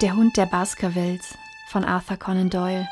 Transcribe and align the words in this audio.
Der 0.00 0.16
Hund 0.16 0.38
der 0.38 0.46
Baskervilles 0.46 1.36
von 1.68 1.84
Arthur 1.84 2.16
Conan 2.16 2.48
Doyle. 2.48 2.88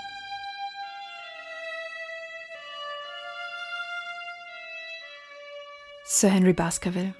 Sir 6.04 6.28
Henry 6.28 6.52
Baskerville. 6.52 7.14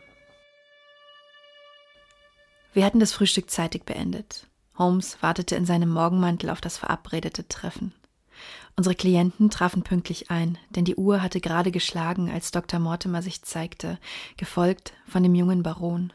Wir 2.75 2.85
hatten 2.85 3.01
das 3.01 3.15
Frühstück 3.15 3.51
zeitig 3.51 3.87
beendet. 3.87 4.47
Holmes 4.77 5.23
wartete 5.23 5.57
in 5.57 5.65
seinem 5.65 5.89
Morgenmantel 5.89 6.51
auf 6.51 6.61
das 6.61 6.77
verabredete 6.77 7.49
Treffen. 7.49 7.95
Unsere 8.77 8.95
Klienten 8.95 9.49
trafen 9.49 9.85
pünktlich 9.85 10.31
ein, 10.31 10.59
denn 10.69 10.85
die 10.85 10.97
Uhr 10.97 11.23
hatte 11.23 11.41
gerade 11.41 11.71
geschlagen, 11.71 12.31
als 12.31 12.51
Dr. 12.51 12.79
Mortimer 12.79 13.23
sich 13.23 13.41
zeigte, 13.41 13.99
gefolgt 14.37 14.93
von 15.07 15.23
dem 15.23 15.35
jungen 15.35 15.63
Baron. 15.63 16.13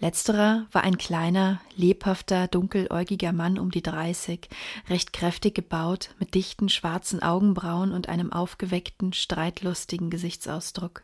Letzterer 0.00 0.66
war 0.72 0.82
ein 0.82 0.98
kleiner, 0.98 1.60
lebhafter, 1.76 2.48
dunkeläugiger 2.48 3.32
Mann 3.32 3.58
um 3.58 3.70
die 3.70 3.82
dreißig, 3.82 4.48
recht 4.88 5.12
kräftig 5.12 5.54
gebaut, 5.54 6.10
mit 6.18 6.34
dichten 6.34 6.68
schwarzen 6.68 7.22
Augenbrauen 7.22 7.92
und 7.92 8.08
einem 8.08 8.32
aufgeweckten, 8.32 9.12
streitlustigen 9.12 10.10
Gesichtsausdruck. 10.10 11.02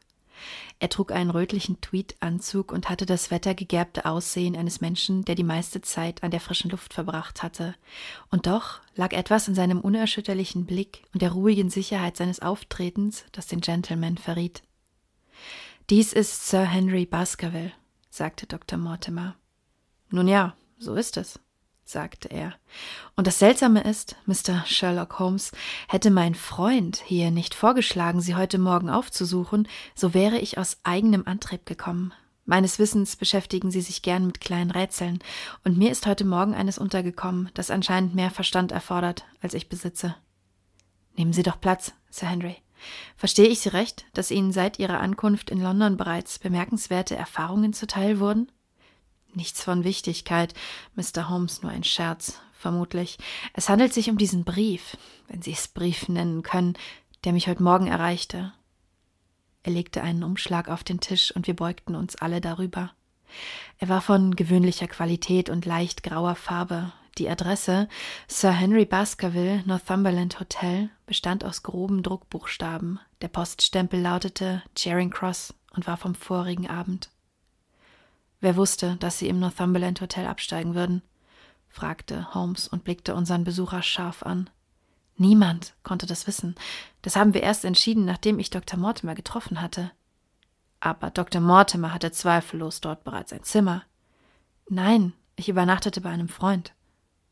Er 0.79 0.89
trug 0.89 1.13
einen 1.13 1.29
rötlichen 1.31 1.83
Tweedanzug 1.83 2.73
und 2.73 2.89
hatte 2.89 3.05
das 3.05 3.31
wettergegerbte 3.31 4.07
Aussehen 4.07 4.57
eines 4.57 4.81
Menschen, 4.81 5.25
der 5.25 5.35
die 5.35 5.45
meiste 5.45 5.83
Zeit 5.83 6.23
an 6.23 6.31
der 6.31 6.41
frischen 6.41 6.71
Luft 6.71 6.95
verbracht 6.95 7.43
hatte. 7.43 7.75
Und 8.31 8.47
doch 8.47 8.81
lag 8.97 9.13
etwas 9.13 9.49
in 9.49 9.55
seinem 9.55 9.81
unerschütterlichen 9.81 10.65
Blick 10.65 11.03
und 11.13 11.21
der 11.21 11.33
ruhigen 11.33 11.69
Sicherheit 11.69 12.17
seines 12.17 12.41
Auftretens, 12.41 13.25
das 13.33 13.49
den 13.49 13.61
Gentleman 13.61 14.17
verriet. 14.17 14.63
Dies 15.91 16.13
ist 16.13 16.49
Sir 16.49 16.65
Henry 16.65 17.05
Baskerville, 17.05 17.73
sagte 18.11 18.47
Dr. 18.47 18.79
Mortimer. 18.79 19.37
Nun 20.11 20.29
ja, 20.29 20.55
so 20.79 20.95
ist 20.95 21.17
es, 21.17 21.39
sagte 21.85 22.29
er. 22.29 22.55
Und 23.17 23.27
das 23.27 23.39
Seltsame 23.39 23.83
ist, 23.83 24.17
Mr. 24.27 24.67
Sherlock 24.67 25.19
Holmes, 25.19 25.53
hätte 25.89 26.11
mein 26.11 26.35
Freund 26.35 27.03
hier 27.07 27.31
nicht 27.31 27.55
vorgeschlagen, 27.55 28.21
Sie 28.21 28.35
heute 28.35 28.59
Morgen 28.59 28.91
aufzusuchen, 28.91 29.69
so 29.95 30.13
wäre 30.13 30.39
ich 30.39 30.59
aus 30.59 30.79
eigenem 30.83 31.27
Antrieb 31.27 31.65
gekommen. 31.65 32.13
Meines 32.45 32.81
Wissens 32.81 33.15
beschäftigen 33.15 33.71
Sie 33.71 33.81
sich 33.81 34.03
gern 34.03 34.27
mit 34.27 34.41
kleinen 34.41 34.73
Rätseln, 34.73 35.21
und 35.65 35.79
mir 35.79 35.93
ist 35.93 36.07
heute 36.07 36.25
Morgen 36.25 36.55
eines 36.55 36.79
untergekommen, 36.79 37.51
das 37.55 37.71
anscheinend 37.71 38.15
mehr 38.17 38.31
Verstand 38.31 38.73
erfordert, 38.73 39.25
als 39.41 39.55
ich 39.55 39.69
besitze. 39.69 40.17
Nehmen 41.17 41.33
Sie 41.33 41.45
doch 41.45 41.61
Platz, 41.61 41.93
Sir 42.11 42.27
Henry. 42.27 42.57
Verstehe 43.17 43.49
ich 43.49 43.61
Sie 43.61 43.69
recht, 43.71 44.05
dass 44.15 44.31
Ihnen 44.31 44.53
seit 44.53 44.79
Ihrer 44.79 45.01
Ankunft 45.01 45.51
in 45.51 45.61
London 45.61 45.97
bereits 45.97 46.39
bemerkenswerte 46.39 47.17
Erfahrungen 47.17 47.73
zuteil 47.73 48.21
wurden? 48.21 48.51
Nichts 49.33 49.63
von 49.63 49.85
Wichtigkeit, 49.85 50.55
Mr. 50.95 51.29
Holmes, 51.29 51.63
nur 51.63 51.71
ein 51.71 51.85
Scherz, 51.85 52.41
vermutlich. 52.53 53.19
Es 53.55 53.69
handelt 53.69 53.93
sich 53.93 54.11
um 54.11 54.19
diesen 54.19 54.45
Brief, 54.45 54.97
wenn 55.29 55.43
Sie 55.43 55.53
es 55.53 55.69
Brief 55.69 56.09
nennen 56.09 56.43
können, 56.43 56.75
der 57.25 57.33
mich 57.33 57.49
heute 57.49 57.63
Morgen 57.63 57.87
erreichte. 57.87 58.53
Er 59.63 59.73
legte 59.73 60.03
einen 60.03 60.25
Umschlag 60.25 60.69
auf 60.69 60.83
den 60.83 61.01
Tisch 61.01 61.35
und 61.35 61.47
wir 61.47 61.55
beugten 61.55 61.95
uns 61.95 62.17
alle 62.17 62.41
darüber. 62.41 62.93
Er 63.79 63.89
war 63.89 64.01
von 64.01 64.35
gewöhnlicher 64.35 64.89
Qualität 64.89 65.51
und 65.51 65.67
leicht 65.67 66.03
grauer 66.03 66.35
Farbe, 66.35 66.93
die 67.21 67.29
Adresse 67.29 67.87
Sir 68.27 68.51
Henry 68.51 68.87
Baskerville, 68.87 69.63
Northumberland 69.67 70.41
Hotel 70.41 70.89
bestand 71.05 71.45
aus 71.45 71.63
groben 71.63 72.03
Druckbuchstaben. 72.03 72.99
Der 73.21 73.29
Poststempel 73.29 74.01
lautete 74.01 74.63
Charing 74.75 75.11
Cross 75.11 75.55
und 75.73 75.87
war 75.87 75.99
vom 75.99 76.15
vorigen 76.15 76.67
Abend. 76.69 77.11
Wer 78.41 78.57
wusste, 78.57 78.97
dass 78.97 79.19
sie 79.19 79.29
im 79.29 79.39
Northumberland 79.39 80.01
Hotel 80.01 80.27
absteigen 80.27 80.75
würden? 80.75 81.03
fragte 81.69 82.35
Holmes 82.35 82.67
und 82.67 82.85
blickte 82.85 83.15
unseren 83.15 83.45
Besucher 83.45 83.83
scharf 83.83 84.23
an. 84.23 84.49
Niemand 85.17 85.75
konnte 85.83 86.07
das 86.07 86.27
wissen. 86.27 86.55
Das 87.03 87.17
haben 87.17 87.35
wir 87.35 87.43
erst 87.43 87.67
entschieden, 87.67 88.07
nachdem 88.07 88.39
ich 88.39 88.49
Dr. 88.49 88.79
Mortimer 88.79 89.15
getroffen 89.15 89.61
hatte. 89.61 89.93
Aber 90.81 91.11
Dr. 91.11 91.43
Mortimer 91.43 91.93
hatte 91.93 92.11
zweifellos 92.11 92.81
dort 92.81 93.05
bereits 93.05 93.33
ein 93.35 93.43
Zimmer. 93.43 93.85
Nein, 94.71 95.13
ich 95.37 95.51
übernachtete 95.51 96.01
bei 96.01 96.09
einem 96.09 96.29
Freund 96.29 96.73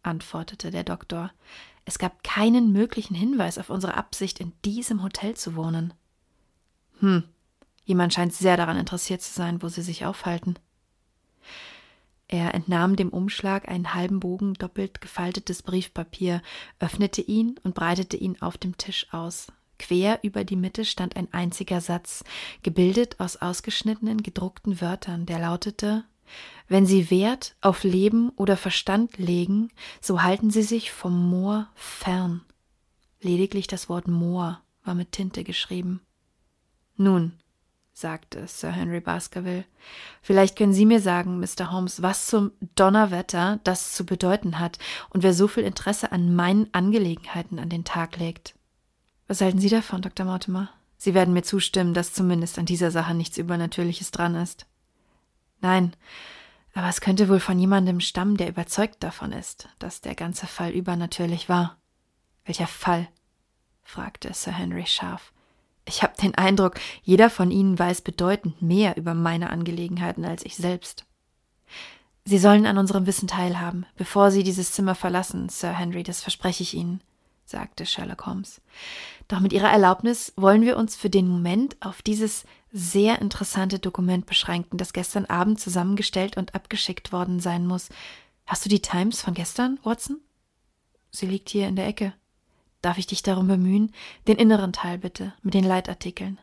antwortete 0.09 0.71
der 0.71 0.85
Doktor. 0.85 1.31
Es 1.85 1.99
gab 1.99 2.25
keinen 2.25 2.73
möglichen 2.73 3.15
Hinweis 3.15 3.59
auf 3.59 3.71
unsere 3.71 3.95
Absicht, 3.95 4.41
in 4.41 4.53
diesem 4.65 5.03
Hotel 5.03 5.35
zu 5.35 5.55
wohnen. 5.55 5.95
Hm, 7.01 7.25
jemand 7.85 8.13
scheint 8.13 8.35
sehr 8.35 8.57
daran 8.57 8.77
interessiert 8.77 9.23
zu 9.23 9.33
sein, 9.33 9.63
wo 9.63 9.69
sie 9.69 9.83
sich 9.83 10.05
aufhalten. 10.05 10.59
Er 12.27 12.55
entnahm 12.55 12.97
dem 12.97 13.09
Umschlag 13.09 13.69
einen 13.69 13.95
halben 13.95 14.21
Bogen 14.21 14.53
doppelt 14.53 15.01
gefaltetes 15.01 15.63
Briefpapier, 15.63 16.43
öffnete 16.79 17.23
ihn 17.23 17.59
und 17.63 17.75
breitete 17.75 18.19
ihn 18.19 18.37
auf 18.43 18.59
dem 18.59 18.77
Tisch 18.77 19.07
aus. 19.13 19.47
Quer 19.79 20.19
über 20.23 20.45
die 20.45 20.57
Mitte 20.57 20.85
stand 20.85 21.17
ein 21.17 21.33
einziger 21.33 21.81
Satz, 21.81 22.25
gebildet 22.63 23.19
aus 23.19 23.37
ausgeschnittenen, 23.37 24.23
gedruckten 24.23 24.81
Wörtern, 24.81 25.25
der 25.25 25.39
lautete 25.39 26.05
wenn 26.69 26.87
Sie 26.87 27.11
Wert 27.11 27.57
auf 27.61 27.85
Leben 27.85 28.31
oder 28.31 28.57
Verstand 28.57 29.19
legen, 29.19 29.71
so 30.01 30.23
halten 30.23 30.51
Sie 30.51 30.63
sich 30.63 30.93
vom 30.93 31.31
Moor 31.31 31.69
fern. 31.75 32.43
Lediglich 33.21 33.67
das 33.67 33.89
Wort 33.89 34.07
Moor 34.07 34.61
war 34.85 34.95
mit 34.95 35.13
Tinte 35.13 35.45
geschrieben. 35.45 36.01
Nun, 36.97 37.33
sagte 37.93 38.47
Sir 38.47 38.71
Henry 38.71 39.01
Baskerville, 39.01 39.65
vielleicht 40.23 40.57
können 40.57 40.73
Sie 40.73 40.87
mir 40.87 41.01
sagen, 41.01 41.41
Mr. 41.41 41.73
Holmes, 41.73 42.03
was 42.03 42.27
zum 42.27 42.53
Donnerwetter 42.75 43.61
das 43.65 43.95
zu 43.95 44.07
bedeuten 44.07 44.59
hat 44.59 44.79
und 45.11 45.23
wer 45.23 45.35
so 45.35 45.49
viel 45.49 45.65
Interesse 45.65 46.13
an 46.13 46.35
meinen 46.35 46.73
Angelegenheiten 46.73 47.59
an 47.59 47.69
den 47.69 47.85
Tag 47.85 48.19
legt. 48.19 48.55
Was 49.27 49.41
halten 49.41 49.59
Sie 49.59 49.69
davon, 49.69 50.03
Dr. 50.03 50.25
Mortimer? 50.25 50.71
Sie 50.97 51.15
werden 51.15 51.35
mir 51.35 51.43
zustimmen, 51.43 51.95
dass 51.95 52.13
zumindest 52.13 52.59
an 52.59 52.67
dieser 52.67 52.91
Sache 52.91 53.15
nichts 53.15 53.37
Übernatürliches 53.37 54.11
dran 54.11 54.35
ist. 54.35 54.67
Nein, 55.61 55.95
aber 56.75 56.89
es 56.89 57.01
könnte 57.01 57.29
wohl 57.29 57.41
von 57.41 57.59
jemandem 57.59 58.01
stammen, 58.01 58.37
der 58.37 58.49
überzeugt 58.49 59.03
davon 59.03 59.33
ist, 59.33 59.69
dass 59.79 60.01
der 60.01 60.15
ganze 60.15 60.47
Fall 60.47 60.71
übernatürlich 60.71 61.49
war. 61.49 61.77
Welcher 62.45 62.67
Fall? 62.67 63.09
fragte 63.83 64.33
Sir 64.33 64.53
Henry 64.53 64.87
scharf. 64.87 65.33
Ich 65.87 66.03
habe 66.03 66.15
den 66.21 66.35
Eindruck, 66.35 66.75
jeder 67.03 67.31
von 67.31 67.51
Ihnen 67.51 67.79
weiß 67.79 68.03
bedeutend 68.03 68.61
mehr 68.61 68.97
über 68.97 69.15
meine 69.15 69.51
Angelegenheiten 69.51 70.25
als 70.25 70.45
ich 70.45 70.57
selbst. 70.57 71.07
Sie 72.25 72.39
sollen 72.39 72.67
an 72.67 72.77
unserem 72.77 73.07
Wissen 73.07 73.27
teilhaben, 73.27 73.87
bevor 73.97 74.31
Sie 74.31 74.43
dieses 74.43 74.73
Zimmer 74.73 74.95
verlassen, 74.95 75.49
Sir 75.49 75.73
Henry, 75.73 76.03
das 76.03 76.21
verspreche 76.21 76.63
ich 76.63 76.75
Ihnen, 76.75 77.01
sagte 77.47 77.87
Sherlock 77.87 78.27
Holmes. 78.27 78.61
Doch 79.29 79.41
mit 79.41 79.53
Ihrer 79.53 79.71
Erlaubnis 79.71 80.33
wollen 80.37 80.63
wir 80.63 80.79
uns 80.79 80.97
für 80.97 81.11
den 81.11 81.29
Moment 81.29 81.77
auf 81.81 82.01
dieses 82.01 82.45
sehr 82.73 83.21
interessante 83.21 83.79
Dokument 83.79 84.25
beschränken, 84.25 84.79
das 84.79 84.95
gestern 84.95 85.27
Abend 85.27 85.61
zusammengestellt 85.61 86.39
und 86.39 86.55
abgeschickt 86.55 87.13
worden 87.13 87.39
sein 87.39 87.67
muss. 87.67 87.91
Hast 88.47 88.65
du 88.65 88.71
die 88.71 88.81
Times 88.81 89.21
von 89.21 89.35
gestern, 89.35 89.79
Watson? 89.85 90.21
Sie 91.11 91.27
liegt 91.27 91.51
hier 91.51 91.69
in 91.69 91.77
der 91.77 91.87
Ecke. 91.87 92.15
Darf 92.81 92.97
ich 92.97 93.07
dich 93.07 93.23
darum 93.23 93.49
bemühen? 93.49 93.93
Den 94.27 94.37
inneren 94.37 94.73
Teil 94.73 94.99
bitte, 94.99 95.35
mit 95.43 95.53
den 95.53 95.65
Leitartikeln. 95.65 96.39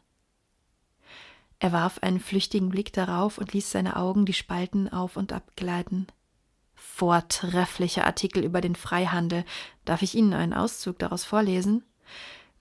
Er 1.57 1.71
warf 1.71 1.99
einen 1.99 2.19
flüchtigen 2.19 2.69
Blick 2.69 2.93
darauf 2.93 3.37
und 3.39 3.53
ließ 3.53 3.71
seine 3.71 3.95
Augen 3.95 4.25
die 4.25 4.33
Spalten 4.33 4.91
auf 4.91 5.17
und 5.17 5.33
ab 5.33 5.55
gleiten. 5.55 6.05
Vortrefflicher 6.75 8.05
Artikel 8.05 8.43
über 8.43 8.61
den 8.61 8.75
Freihandel. 8.75 9.45
Darf 9.85 10.01
ich 10.01 10.13
Ihnen 10.13 10.33
einen 10.33 10.53
Auszug 10.53 10.99
daraus 10.99 11.23
vorlesen? 11.23 11.83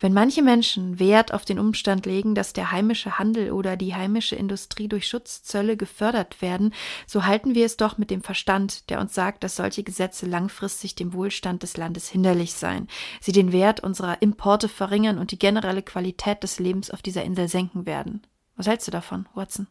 Wenn 0.04 0.12
manche 0.12 0.42
Menschen 0.42 0.98
Wert 0.98 1.32
auf 1.32 1.46
den 1.46 1.58
Umstand 1.58 2.04
legen, 2.04 2.34
dass 2.34 2.52
der 2.52 2.70
heimische 2.70 3.18
Handel 3.18 3.52
oder 3.52 3.74
die 3.74 3.94
heimische 3.94 4.36
Industrie 4.36 4.86
durch 4.86 5.08
Schutzzölle 5.08 5.78
gefördert 5.78 6.42
werden, 6.42 6.74
so 7.06 7.24
halten 7.24 7.54
wir 7.54 7.64
es 7.64 7.78
doch 7.78 7.96
mit 7.96 8.10
dem 8.10 8.20
Verstand, 8.20 8.90
der 8.90 9.00
uns 9.00 9.14
sagt, 9.14 9.42
dass 9.42 9.56
solche 9.56 9.82
Gesetze 9.82 10.26
langfristig 10.26 10.94
dem 10.94 11.14
Wohlstand 11.14 11.62
des 11.62 11.78
Landes 11.78 12.06
hinderlich 12.06 12.52
seien, 12.52 12.86
sie 13.22 13.32
den 13.32 13.50
Wert 13.50 13.80
unserer 13.80 14.20
Importe 14.20 14.68
verringern 14.68 15.16
und 15.16 15.30
die 15.30 15.38
generelle 15.38 15.82
Qualität 15.82 16.42
des 16.42 16.58
Lebens 16.58 16.90
auf 16.90 17.00
dieser 17.00 17.24
Insel 17.24 17.48
senken 17.48 17.86
werden. 17.86 18.26
Was 18.56 18.66
hältst 18.66 18.86
du 18.86 18.90
davon, 18.90 19.26
Watson? 19.32 19.68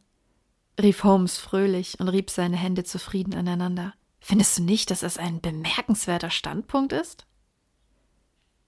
rief 0.82 1.04
Holmes 1.04 1.38
fröhlich 1.38 2.00
und 2.00 2.10
rieb 2.10 2.32
seine 2.32 2.58
Hände 2.58 2.84
zufrieden 2.84 3.36
aneinander. 3.36 3.94
Findest 4.20 4.58
du 4.58 4.64
nicht, 4.64 4.90
dass 4.90 5.04
es 5.04 5.20
ein 5.20 5.42
bemerkenswerter 5.42 6.32
Standpunkt 6.32 6.92
ist? 6.92 7.28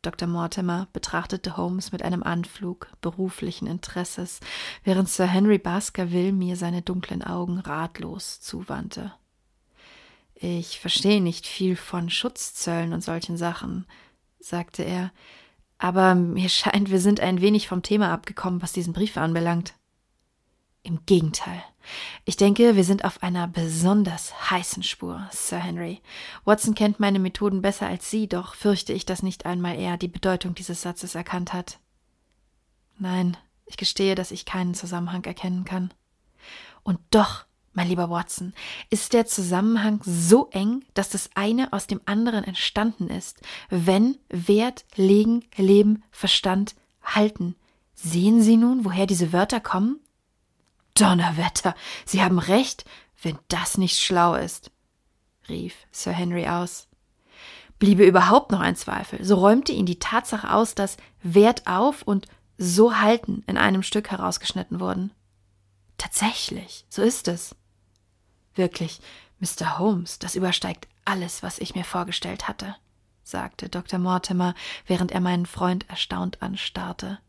Dr. 0.06 0.28
Mortimer 0.28 0.88
betrachtete 0.94 1.58
Holmes 1.58 1.92
mit 1.92 2.04
einem 2.04 2.22
Anflug 2.22 2.90
beruflichen 3.02 3.68
Interesses, 3.68 4.40
während 4.84 5.10
Sir 5.10 5.26
Henry 5.26 5.58
Baskerville 5.58 6.32
mir 6.32 6.56
seine 6.58 6.82
dunklen 6.82 7.24
Augen 7.24 7.60
ratlos 7.60 8.40
zuwandte. 8.40 9.14
Ich 10.36 10.80
verstehe 10.80 11.22
nicht 11.22 11.48
viel 11.48 11.76
von 11.76 12.10
Schutzzöllen 12.10 12.94
und 12.94 13.02
solchen 13.02 13.38
Sachen, 13.38 13.86
sagte 14.40 14.84
er, 14.84 15.12
aber 15.78 16.14
mir 16.16 16.50
scheint, 16.50 16.92
wir 16.92 17.00
sind 17.00 17.20
ein 17.20 17.42
wenig 17.42 17.68
vom 17.68 17.82
Thema 17.82 18.12
abgekommen, 18.12 18.62
was 18.62 18.74
diesen 18.74 18.94
Brief 18.94 19.18
anbelangt. 19.18 19.74
Im 20.84 21.06
Gegenteil. 21.06 21.64
Ich 22.26 22.38
denke, 22.38 22.76
wir 22.76 22.84
sind 22.84 23.06
auf 23.06 23.24
einer 23.24 23.48
besonders 23.48 24.50
heißen 24.52 24.84
Spur, 24.84 25.28
Sir 25.32 25.60
Henry. 25.60 26.02
Watson 26.44 26.76
kennt 26.76 27.00
meine 27.00 27.20
Methoden 27.20 27.62
besser 27.62 27.88
als 27.88 28.10
Sie, 28.10 28.28
doch 28.28 28.56
fürchte 28.56 28.94
ich, 28.94 29.06
dass 29.06 29.24
nicht 29.24 29.46
einmal 29.46 29.78
er 29.78 29.98
die 29.98 30.08
Bedeutung 30.08 30.56
dieses 30.56 30.82
Satzes 30.82 31.16
erkannt 31.16 31.54
hat. 31.54 31.80
Nein, 32.98 33.38
ich 33.66 33.78
gestehe, 33.78 34.16
dass 34.16 34.32
ich 34.32 34.46
keinen 34.46 34.74
Zusammenhang 34.74 35.24
erkennen 35.26 35.66
kann. 35.66 35.94
Und 36.84 37.00
doch, 37.12 37.46
mein 37.74 37.88
lieber 37.88 38.10
Watson, 38.10 38.54
ist 38.90 39.14
der 39.14 39.26
Zusammenhang 39.26 40.02
so 40.06 40.50
eng, 40.52 40.86
dass 40.94 41.10
das 41.10 41.30
eine 41.36 41.74
aus 41.74 41.88
dem 41.88 42.00
anderen 42.06 42.44
entstanden 42.44 43.10
ist, 43.10 43.42
wenn 43.70 44.18
Wert, 44.30 44.86
Legen, 44.96 45.46
Leben, 45.58 46.04
Verstand, 46.12 46.76
Halten. 47.04 47.56
Sehen 47.94 48.42
Sie 48.42 48.58
nun, 48.58 48.86
woher 48.86 49.08
diese 49.08 49.34
Wörter 49.34 49.60
kommen? 49.60 50.00
Donnerwetter, 50.96 51.76
Sie 52.06 52.24
haben 52.24 52.40
recht, 52.40 52.86
wenn 53.22 53.38
das 53.48 53.78
nicht 53.78 54.00
schlau 54.00 54.36
ist, 54.36 54.72
rief 55.48 55.76
Sir 55.92 56.12
Henry 56.12 56.48
aus. 56.48 56.88
Bliebe 57.80 58.06
überhaupt 58.06 58.52
noch 58.52 58.62
ein 58.62 58.76
Zweifel, 58.76 59.24
so 59.24 59.36
räumte 59.36 59.74
ihn 59.74 59.86
die 59.86 60.00
Tatsache 60.00 60.52
aus, 60.52 60.76
dass 60.76 60.98
Wert 61.22 61.68
auf 61.68 62.02
und 62.04 62.28
so 62.58 62.98
halten 62.98 63.44
in 63.48 63.58
einem 63.58 63.84
Stück 63.84 64.12
herausgeschnitten 64.12 64.80
wurden. 64.80 65.12
Tatsächlich, 65.98 66.86
so 66.90 67.02
ist 67.02 67.28
es. 67.28 67.56
Wirklich, 68.54 69.02
Mr. 69.40 69.78
Holmes, 69.78 70.20
das 70.20 70.36
übersteigt 70.36 70.88
alles, 71.04 71.44
was 71.44 71.60
ich 71.60 71.76
mir 71.76 71.84
vorgestellt 71.84 72.48
hatte, 72.48 72.76
sagte 73.24 73.68
Dr. 73.70 74.00
Mortimer, 74.00 74.56
während 74.88 75.12
er 75.12 75.20
meinen 75.20 75.46
Freund 75.46 75.90
erstaunt 75.90 76.42
anstarrte. 76.42 77.20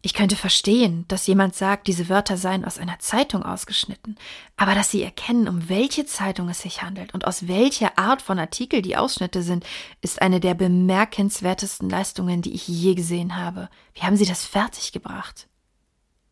Ich 0.00 0.14
könnte 0.14 0.36
verstehen, 0.36 1.04
dass 1.08 1.26
jemand 1.26 1.56
sagt, 1.56 1.88
diese 1.88 2.08
Wörter 2.08 2.36
seien 2.36 2.64
aus 2.64 2.78
einer 2.78 3.00
Zeitung 3.00 3.42
ausgeschnitten, 3.42 4.16
aber 4.56 4.76
dass 4.76 4.92
Sie 4.92 5.02
erkennen, 5.02 5.48
um 5.48 5.68
welche 5.68 6.06
Zeitung 6.06 6.48
es 6.48 6.60
sich 6.60 6.82
handelt 6.82 7.14
und 7.14 7.26
aus 7.26 7.48
welcher 7.48 7.98
Art 7.98 8.22
von 8.22 8.38
Artikel 8.38 8.80
die 8.80 8.96
Ausschnitte 8.96 9.42
sind, 9.42 9.66
ist 10.00 10.22
eine 10.22 10.38
der 10.38 10.54
bemerkenswertesten 10.54 11.90
Leistungen, 11.90 12.42
die 12.42 12.54
ich 12.54 12.68
je 12.68 12.94
gesehen 12.94 13.36
habe. 13.36 13.68
Wie 13.94 14.02
haben 14.02 14.16
Sie 14.16 14.26
das 14.26 14.44
fertiggebracht? 14.44 15.48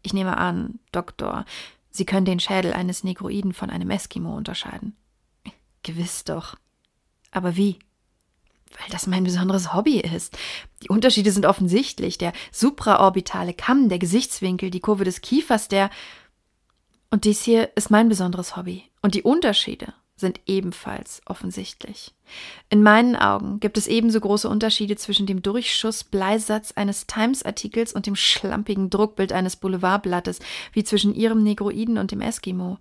Ich 0.02 0.14
nehme 0.14 0.36
an, 0.36 0.78
Doktor, 0.92 1.44
Sie 1.90 2.04
können 2.04 2.26
den 2.26 2.40
Schädel 2.40 2.72
eines 2.72 3.02
Negroiden 3.02 3.52
von 3.52 3.70
einem 3.70 3.90
Eskimo 3.90 4.36
unterscheiden. 4.36 4.94
Gewiss 5.82 6.22
doch. 6.22 6.56
Aber 7.32 7.56
wie? 7.56 7.78
Weil 8.78 8.88
das 8.90 9.06
mein 9.06 9.24
besonderes 9.24 9.72
Hobby 9.74 10.00
ist. 10.00 10.36
Die 10.82 10.88
Unterschiede 10.88 11.32
sind 11.32 11.46
offensichtlich. 11.46 12.18
Der 12.18 12.32
supraorbitale 12.52 13.54
Kamm, 13.54 13.88
der 13.88 13.98
Gesichtswinkel, 13.98 14.70
die 14.70 14.80
Kurve 14.80 15.04
des 15.04 15.20
Kiefers, 15.20 15.68
der. 15.68 15.90
Und 17.10 17.24
dies 17.24 17.42
hier 17.42 17.70
ist 17.76 17.90
mein 17.90 18.08
besonderes 18.08 18.56
Hobby. 18.56 18.84
Und 19.02 19.14
die 19.14 19.22
Unterschiede 19.22 19.94
sind 20.16 20.40
ebenfalls 20.46 21.20
offensichtlich. 21.26 22.14
In 22.70 22.82
meinen 22.82 23.16
Augen 23.16 23.60
gibt 23.60 23.76
es 23.76 23.86
ebenso 23.86 24.18
große 24.18 24.48
Unterschiede 24.48 24.96
zwischen 24.96 25.26
dem 25.26 25.42
Durchschussbleisatz 25.42 26.72
eines 26.72 27.06
Times-Artikels 27.06 27.92
und 27.92 28.06
dem 28.06 28.16
schlampigen 28.16 28.88
Druckbild 28.88 29.32
eines 29.32 29.56
Boulevardblattes 29.56 30.40
wie 30.72 30.84
zwischen 30.84 31.14
ihrem 31.14 31.42
Negroiden 31.42 31.98
und 31.98 32.10
dem 32.10 32.22
Eskimo. 32.22 32.78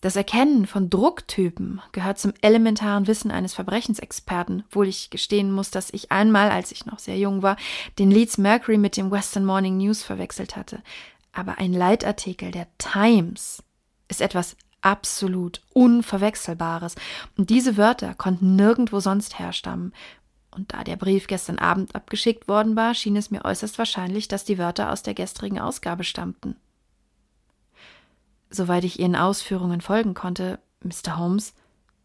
Das 0.00 0.16
Erkennen 0.16 0.66
von 0.66 0.88
Drucktypen 0.88 1.82
gehört 1.92 2.18
zum 2.18 2.32
elementaren 2.40 3.06
Wissen 3.06 3.30
eines 3.30 3.52
Verbrechensexperten, 3.52 4.64
obwohl 4.66 4.88
ich 4.88 5.10
gestehen 5.10 5.52
muss, 5.52 5.70
dass 5.70 5.92
ich 5.92 6.10
einmal, 6.10 6.50
als 6.50 6.72
ich 6.72 6.86
noch 6.86 6.98
sehr 6.98 7.18
jung 7.18 7.42
war, 7.42 7.56
den 7.98 8.10
Leeds 8.10 8.38
Mercury 8.38 8.78
mit 8.78 8.96
dem 8.96 9.10
Western 9.10 9.44
Morning 9.44 9.76
News 9.76 10.02
verwechselt 10.02 10.56
hatte. 10.56 10.82
Aber 11.32 11.58
ein 11.58 11.74
Leitartikel 11.74 12.50
der 12.50 12.66
Times 12.78 13.62
ist 14.08 14.22
etwas 14.22 14.56
absolut 14.82 15.62
Unverwechselbares. 15.72 16.94
Und 17.36 17.50
diese 17.50 17.76
Wörter 17.76 18.14
konnten 18.14 18.56
nirgendwo 18.56 19.00
sonst 19.00 19.38
herstammen. 19.38 19.92
Und 20.50 20.72
da 20.72 20.82
der 20.82 20.96
Brief 20.96 21.26
gestern 21.26 21.58
Abend 21.58 21.94
abgeschickt 21.94 22.48
worden 22.48 22.76
war, 22.76 22.94
schien 22.94 23.16
es 23.16 23.30
mir 23.30 23.44
äußerst 23.44 23.78
wahrscheinlich, 23.78 24.28
dass 24.28 24.44
die 24.44 24.58
Wörter 24.58 24.90
aus 24.92 25.02
der 25.02 25.14
gestrigen 25.14 25.60
Ausgabe 25.60 26.04
stammten. 26.04 26.56
Soweit 28.50 28.84
ich 28.84 28.98
Ihren 28.98 29.14
Ausführungen 29.14 29.80
folgen 29.80 30.14
konnte, 30.14 30.58
Mr. 30.82 31.18
Holmes, 31.18 31.54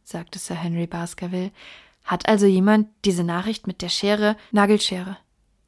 sagte 0.04 0.38
Sir 0.38 0.56
Henry 0.56 0.86
Baskerville, 0.86 1.52
hat 2.04 2.28
also 2.28 2.46
jemand 2.46 2.88
diese 3.04 3.24
Nachricht 3.24 3.66
mit 3.66 3.82
der 3.82 3.90
Schere 3.90 4.38
Nagelschere, 4.52 5.18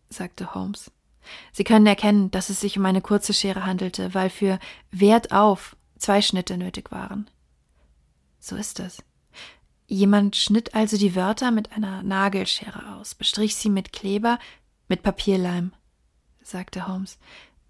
sagte 0.10 0.54
Holmes. 0.54 0.92
Sie 1.52 1.64
können 1.64 1.88
erkennen, 1.88 2.32
dass 2.32 2.50
es 2.50 2.62
sich 2.62 2.78
um 2.78 2.86
eine 2.86 3.02
kurze 3.02 3.34
Schere 3.34 3.66
handelte, 3.66 4.14
weil 4.14 4.30
für 4.30 4.60
Wert 4.92 5.32
auf 5.32 5.77
zwei 6.00 6.22
Schnitte 6.22 6.58
nötig 6.58 6.92
waren. 6.92 7.30
So 8.40 8.56
ist 8.56 8.80
es. 8.80 9.04
Jemand 9.88 10.36
schnitt 10.36 10.76
also 10.76 10.98
die 10.98 11.16
Wörter 11.16 11.52
mit 11.52 11.72
einer 11.72 12.04
Nagelschere 12.04 12.96
aus, 12.96 13.16
bestrich 13.16 13.56
sie 13.56 13.70
mit 13.70 13.94
Kleber, 13.94 14.38
mit 14.90 15.02
Papierleim, 15.02 15.74
sagte 16.44 16.88
Holmes, 16.88 17.18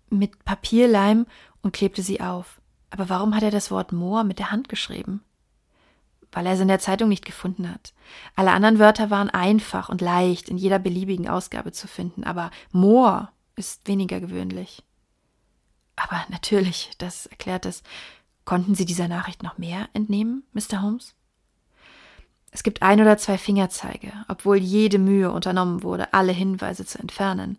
mit 0.09 0.43
Papierleim 0.43 1.27
und 1.61 1.73
klebte 1.73 2.01
sie 2.01 2.21
auf. 2.21 2.59
Aber 2.89 3.09
warum 3.09 3.35
hat 3.35 3.43
er 3.43 3.51
das 3.51 3.69
Wort 3.69 3.91
Moor 3.91 4.23
mit 4.23 4.39
der 4.39 4.51
Hand 4.51 4.69
geschrieben? 4.69 5.23
Weil 6.31 6.45
er 6.47 6.53
es 6.53 6.59
in 6.59 6.67
der 6.67 6.79
Zeitung 6.79 7.09
nicht 7.09 7.25
gefunden 7.25 7.71
hat. 7.71 7.93
Alle 8.35 8.51
anderen 8.51 8.79
Wörter 8.79 9.09
waren 9.09 9.29
einfach 9.29 9.89
und 9.89 10.01
leicht 10.01 10.49
in 10.49 10.57
jeder 10.57 10.79
beliebigen 10.79 11.27
Ausgabe 11.27 11.71
zu 11.71 11.87
finden, 11.87 12.23
aber 12.23 12.51
Moor 12.71 13.31
ist 13.55 13.87
weniger 13.87 14.19
gewöhnlich. 14.19 14.83
Aber 15.95 16.23
natürlich, 16.29 16.91
das 16.97 17.25
erklärt 17.25 17.65
es. 17.65 17.83
Konnten 18.47 18.75
Sie 18.75 18.85
dieser 18.85 19.09
Nachricht 19.09 19.43
noch 19.43 19.57
mehr 19.57 19.89
entnehmen, 19.91 20.43
Mr. 20.53 20.81
Holmes? 20.81 21.15
Es 22.49 22.63
gibt 22.63 22.81
ein 22.81 23.01
oder 23.01 23.17
zwei 23.17 23.37
Fingerzeige, 23.37 24.13
obwohl 24.29 24.55
jede 24.55 24.99
Mühe 24.99 25.33
unternommen 25.33 25.83
wurde, 25.83 26.13
alle 26.13 26.31
Hinweise 26.31 26.85
zu 26.85 26.97
entfernen. 26.97 27.57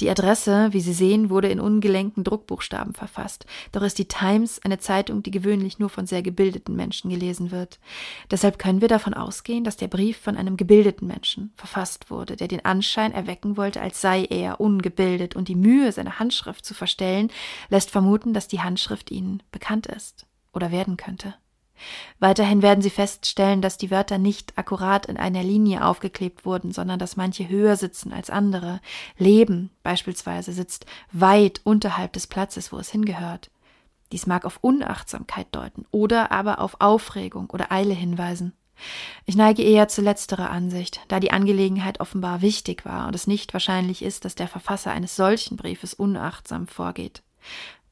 Die 0.00 0.08
Adresse, 0.08 0.68
wie 0.72 0.80
Sie 0.80 0.94
sehen, 0.94 1.28
wurde 1.28 1.48
in 1.48 1.60
ungelenken 1.60 2.24
Druckbuchstaben 2.24 2.94
verfasst. 2.94 3.44
Doch 3.72 3.82
ist 3.82 3.98
die 3.98 4.08
Times 4.08 4.58
eine 4.64 4.78
Zeitung, 4.78 5.22
die 5.22 5.30
gewöhnlich 5.30 5.78
nur 5.78 5.90
von 5.90 6.06
sehr 6.06 6.22
gebildeten 6.22 6.74
Menschen 6.74 7.10
gelesen 7.10 7.50
wird. 7.50 7.78
Deshalb 8.30 8.58
können 8.58 8.80
wir 8.80 8.88
davon 8.88 9.12
ausgehen, 9.12 9.62
dass 9.62 9.76
der 9.76 9.88
Brief 9.88 10.16
von 10.16 10.38
einem 10.38 10.56
gebildeten 10.56 11.06
Menschen 11.06 11.52
verfasst 11.54 12.10
wurde, 12.10 12.36
der 12.36 12.48
den 12.48 12.64
Anschein 12.64 13.12
erwecken 13.12 13.58
wollte, 13.58 13.82
als 13.82 14.00
sei 14.00 14.24
er 14.24 14.58
ungebildet, 14.58 15.36
und 15.36 15.48
die 15.48 15.54
Mühe, 15.54 15.92
seine 15.92 16.18
Handschrift 16.18 16.64
zu 16.64 16.72
verstellen, 16.72 17.30
lässt 17.68 17.90
vermuten, 17.90 18.32
dass 18.32 18.48
die 18.48 18.62
Handschrift 18.62 19.10
Ihnen 19.10 19.42
bekannt 19.52 19.86
ist 19.86 20.26
oder 20.52 20.70
werden 20.70 20.96
könnte. 20.96 21.34
Weiterhin 22.18 22.62
werden 22.62 22.82
Sie 22.82 22.90
feststellen, 22.90 23.62
dass 23.62 23.78
die 23.78 23.90
Wörter 23.90 24.18
nicht 24.18 24.58
akkurat 24.58 25.06
in 25.06 25.16
einer 25.16 25.42
Linie 25.42 25.84
aufgeklebt 25.84 26.44
wurden, 26.44 26.72
sondern 26.72 26.98
dass 26.98 27.16
manche 27.16 27.48
höher 27.48 27.76
sitzen 27.76 28.12
als 28.12 28.28
andere. 28.28 28.80
Leben 29.16 29.70
beispielsweise 29.82 30.52
sitzt 30.52 30.86
weit 31.12 31.60
unterhalb 31.64 32.12
des 32.12 32.26
Platzes, 32.26 32.72
wo 32.72 32.78
es 32.78 32.90
hingehört. 32.90 33.50
Dies 34.12 34.26
mag 34.26 34.44
auf 34.44 34.58
Unachtsamkeit 34.60 35.46
deuten 35.52 35.86
oder 35.90 36.32
aber 36.32 36.60
auf 36.60 36.76
Aufregung 36.80 37.48
oder 37.50 37.72
Eile 37.72 37.94
hinweisen. 37.94 38.52
Ich 39.26 39.36
neige 39.36 39.62
eher 39.62 39.88
zu 39.88 40.00
letzterer 40.00 40.50
Ansicht, 40.50 41.00
da 41.08 41.20
die 41.20 41.32
Angelegenheit 41.32 42.00
offenbar 42.00 42.40
wichtig 42.40 42.84
war 42.84 43.06
und 43.06 43.14
es 43.14 43.26
nicht 43.26 43.52
wahrscheinlich 43.52 44.02
ist, 44.02 44.24
dass 44.24 44.34
der 44.34 44.48
Verfasser 44.48 44.90
eines 44.90 45.16
solchen 45.16 45.56
Briefes 45.56 45.94
unachtsam 45.94 46.66
vorgeht. 46.66 47.22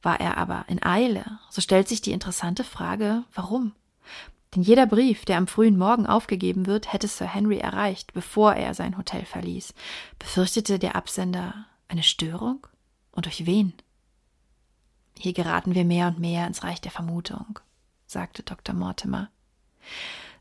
War 0.01 0.19
er 0.19 0.37
aber 0.37 0.65
in 0.67 0.81
Eile, 0.81 1.39
so 1.49 1.61
stellt 1.61 1.87
sich 1.87 2.01
die 2.01 2.13
interessante 2.13 2.63
Frage, 2.63 3.23
warum? 3.33 3.73
Denn 4.55 4.63
jeder 4.63 4.87
Brief, 4.87 5.25
der 5.25 5.37
am 5.37 5.47
frühen 5.47 5.77
Morgen 5.77 6.07
aufgegeben 6.07 6.65
wird, 6.65 6.91
hätte 6.91 7.07
Sir 7.07 7.27
Henry 7.27 7.59
erreicht, 7.59 8.13
bevor 8.13 8.55
er 8.55 8.73
sein 8.73 8.97
Hotel 8.97 9.25
verließ. 9.25 9.73
Befürchtete 10.17 10.79
der 10.79 10.95
Absender 10.95 11.65
eine 11.87 12.03
Störung? 12.03 12.65
Und 13.11 13.25
durch 13.25 13.45
wen? 13.45 13.73
Hier 15.19 15.33
geraten 15.33 15.75
wir 15.75 15.83
mehr 15.83 16.07
und 16.07 16.19
mehr 16.19 16.47
ins 16.47 16.63
Reich 16.63 16.79
der 16.79 16.91
Vermutung, 16.91 17.59
sagte 18.05 18.41
Dr. 18.41 18.73
Mortimer. 18.73 19.29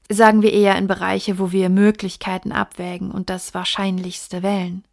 Sagen 0.09 0.41
wir 0.41 0.53
eher 0.53 0.77
in 0.77 0.87
Bereiche, 0.87 1.39
wo 1.39 1.53
wir 1.53 1.69
Möglichkeiten 1.69 2.53
abwägen 2.53 3.11
und 3.11 3.29
das 3.29 3.53
Wahrscheinlichste 3.53 4.43
wählen. 4.43 4.85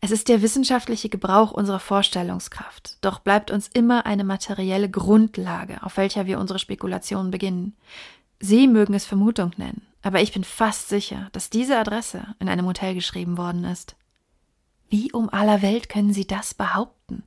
Es 0.00 0.10
ist 0.10 0.28
der 0.28 0.42
wissenschaftliche 0.42 1.08
Gebrauch 1.08 1.52
unserer 1.52 1.80
Vorstellungskraft, 1.80 2.98
doch 3.00 3.18
bleibt 3.18 3.50
uns 3.50 3.68
immer 3.68 4.06
eine 4.06 4.24
materielle 4.24 4.90
Grundlage, 4.90 5.82
auf 5.82 5.96
welcher 5.96 6.26
wir 6.26 6.38
unsere 6.38 6.58
Spekulationen 6.58 7.30
beginnen. 7.30 7.76
Sie 8.38 8.68
mögen 8.68 8.94
es 8.94 9.06
Vermutung 9.06 9.52
nennen, 9.56 9.86
aber 10.02 10.20
ich 10.20 10.32
bin 10.32 10.44
fast 10.44 10.88
sicher, 10.88 11.28
dass 11.32 11.50
diese 11.50 11.78
Adresse 11.78 12.34
in 12.38 12.48
einem 12.48 12.66
Hotel 12.66 12.94
geschrieben 12.94 13.38
worden 13.38 13.64
ist. 13.64 13.96
Wie 14.88 15.12
um 15.12 15.28
aller 15.30 15.62
Welt 15.62 15.88
können 15.88 16.12
Sie 16.12 16.26
das 16.26 16.54
behaupten? 16.54 17.24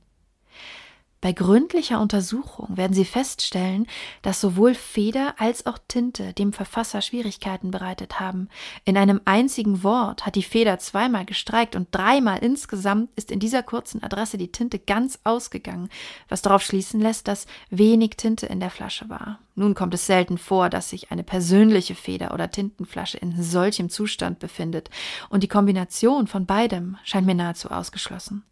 Bei 1.22 1.32
gründlicher 1.32 2.00
Untersuchung 2.00 2.78
werden 2.78 2.94
Sie 2.94 3.04
feststellen, 3.04 3.86
dass 4.22 4.40
sowohl 4.40 4.74
Feder 4.74 5.34
als 5.36 5.66
auch 5.66 5.76
Tinte 5.86 6.32
dem 6.32 6.54
Verfasser 6.54 7.02
Schwierigkeiten 7.02 7.70
bereitet 7.70 8.20
haben. 8.20 8.48
In 8.86 8.96
einem 8.96 9.20
einzigen 9.26 9.82
Wort 9.82 10.24
hat 10.24 10.34
die 10.34 10.42
Feder 10.42 10.78
zweimal 10.78 11.26
gestreikt 11.26 11.76
und 11.76 11.88
dreimal 11.90 12.38
insgesamt 12.38 13.10
ist 13.16 13.30
in 13.30 13.38
dieser 13.38 13.62
kurzen 13.62 14.02
Adresse 14.02 14.38
die 14.38 14.50
Tinte 14.50 14.78
ganz 14.78 15.18
ausgegangen, 15.22 15.90
was 16.30 16.40
darauf 16.40 16.62
schließen 16.62 17.00
lässt, 17.02 17.28
dass 17.28 17.46
wenig 17.68 18.16
Tinte 18.16 18.46
in 18.46 18.60
der 18.60 18.70
Flasche 18.70 19.10
war. 19.10 19.40
Nun 19.54 19.74
kommt 19.74 19.92
es 19.92 20.06
selten 20.06 20.38
vor, 20.38 20.70
dass 20.70 20.88
sich 20.88 21.10
eine 21.10 21.22
persönliche 21.22 21.94
Feder 21.94 22.32
oder 22.32 22.50
Tintenflasche 22.50 23.18
in 23.18 23.42
solchem 23.42 23.90
Zustand 23.90 24.38
befindet, 24.38 24.88
und 25.28 25.42
die 25.42 25.48
Kombination 25.48 26.28
von 26.28 26.46
beidem 26.46 26.96
scheint 27.04 27.26
mir 27.26 27.34
nahezu 27.34 27.70
ausgeschlossen. 27.70 28.44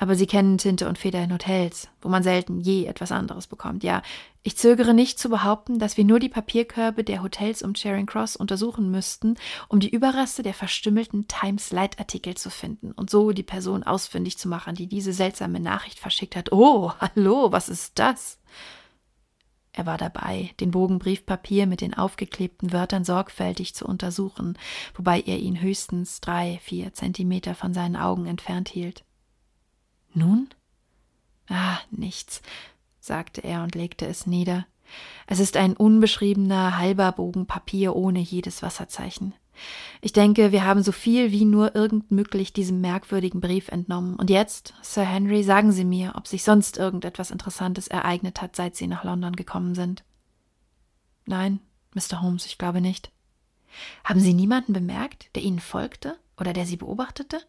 Aber 0.00 0.14
Sie 0.14 0.26
kennen 0.26 0.58
Tinte 0.58 0.88
und 0.88 0.96
Feder 0.96 1.22
in 1.24 1.32
Hotels, 1.32 1.88
wo 2.00 2.08
man 2.08 2.22
selten 2.22 2.60
je 2.60 2.86
etwas 2.86 3.10
anderes 3.10 3.48
bekommt. 3.48 3.82
Ja, 3.82 4.02
ich 4.44 4.56
zögere 4.56 4.94
nicht 4.94 5.18
zu 5.18 5.28
behaupten, 5.28 5.80
dass 5.80 5.96
wir 5.96 6.04
nur 6.04 6.20
die 6.20 6.28
Papierkörbe 6.28 7.02
der 7.02 7.20
Hotels 7.20 7.62
um 7.62 7.74
Charing 7.74 8.06
Cross 8.06 8.36
untersuchen 8.36 8.92
müssten, 8.92 9.34
um 9.68 9.80
die 9.80 9.90
Überreste 9.90 10.44
der 10.44 10.54
verstümmelten 10.54 11.26
Times 11.26 11.72
Leitartikel 11.72 12.36
zu 12.36 12.48
finden 12.48 12.92
und 12.92 13.10
so 13.10 13.32
die 13.32 13.42
Person 13.42 13.82
ausfindig 13.82 14.38
zu 14.38 14.48
machen, 14.48 14.76
die 14.76 14.86
diese 14.86 15.12
seltsame 15.12 15.58
Nachricht 15.58 15.98
verschickt 15.98 16.36
hat. 16.36 16.52
Oh, 16.52 16.92
hallo, 17.00 17.50
was 17.50 17.68
ist 17.68 17.98
das? 17.98 18.38
Er 19.72 19.84
war 19.84 19.98
dabei, 19.98 20.50
den 20.60 20.70
Bogen 20.70 21.00
Briefpapier 21.00 21.66
mit 21.66 21.80
den 21.80 21.94
aufgeklebten 21.94 22.72
Wörtern 22.72 23.04
sorgfältig 23.04 23.74
zu 23.74 23.84
untersuchen, 23.84 24.56
wobei 24.94 25.20
er 25.20 25.38
ihn 25.38 25.60
höchstens 25.60 26.20
drei, 26.20 26.60
vier 26.62 26.94
Zentimeter 26.94 27.54
von 27.56 27.74
seinen 27.74 27.96
Augen 27.96 28.26
entfernt 28.26 28.68
hielt. 28.68 29.04
Nun? 30.14 30.48
Ah, 31.48 31.78
nichts, 31.90 32.42
sagte 33.00 33.42
er 33.42 33.62
und 33.62 33.74
legte 33.74 34.06
es 34.06 34.26
nieder. 34.26 34.66
Es 35.26 35.40
ist 35.40 35.56
ein 35.56 35.76
unbeschriebener 35.76 36.78
halber 36.78 37.12
Bogen 37.12 37.46
Papier 37.46 37.94
ohne 37.94 38.20
jedes 38.20 38.62
Wasserzeichen. 38.62 39.34
Ich 40.00 40.12
denke, 40.12 40.52
wir 40.52 40.64
haben 40.64 40.82
so 40.82 40.92
viel 40.92 41.32
wie 41.32 41.44
nur 41.44 41.74
irgend 41.74 42.10
möglich 42.10 42.52
diesem 42.52 42.80
merkwürdigen 42.80 43.40
Brief 43.40 43.68
entnommen. 43.68 44.14
Und 44.14 44.30
jetzt, 44.30 44.74
Sir 44.82 45.04
Henry, 45.04 45.42
sagen 45.42 45.72
Sie 45.72 45.84
mir, 45.84 46.12
ob 46.14 46.28
sich 46.28 46.44
sonst 46.44 46.76
irgendetwas 46.76 47.30
Interessantes 47.30 47.88
ereignet 47.88 48.40
hat, 48.40 48.54
seit 48.54 48.76
Sie 48.76 48.86
nach 48.86 49.04
London 49.04 49.34
gekommen 49.34 49.74
sind. 49.74 50.04
Nein, 51.26 51.60
Mr. 51.94 52.22
Holmes, 52.22 52.46
ich 52.46 52.56
glaube 52.56 52.80
nicht. 52.80 53.10
Haben 54.04 54.20
Sie 54.20 54.32
niemanden 54.32 54.72
bemerkt, 54.72 55.34
der 55.34 55.42
Ihnen 55.42 55.60
folgte 55.60 56.18
oder 56.38 56.52
der 56.52 56.64
Sie 56.64 56.76
beobachtete? 56.76 57.40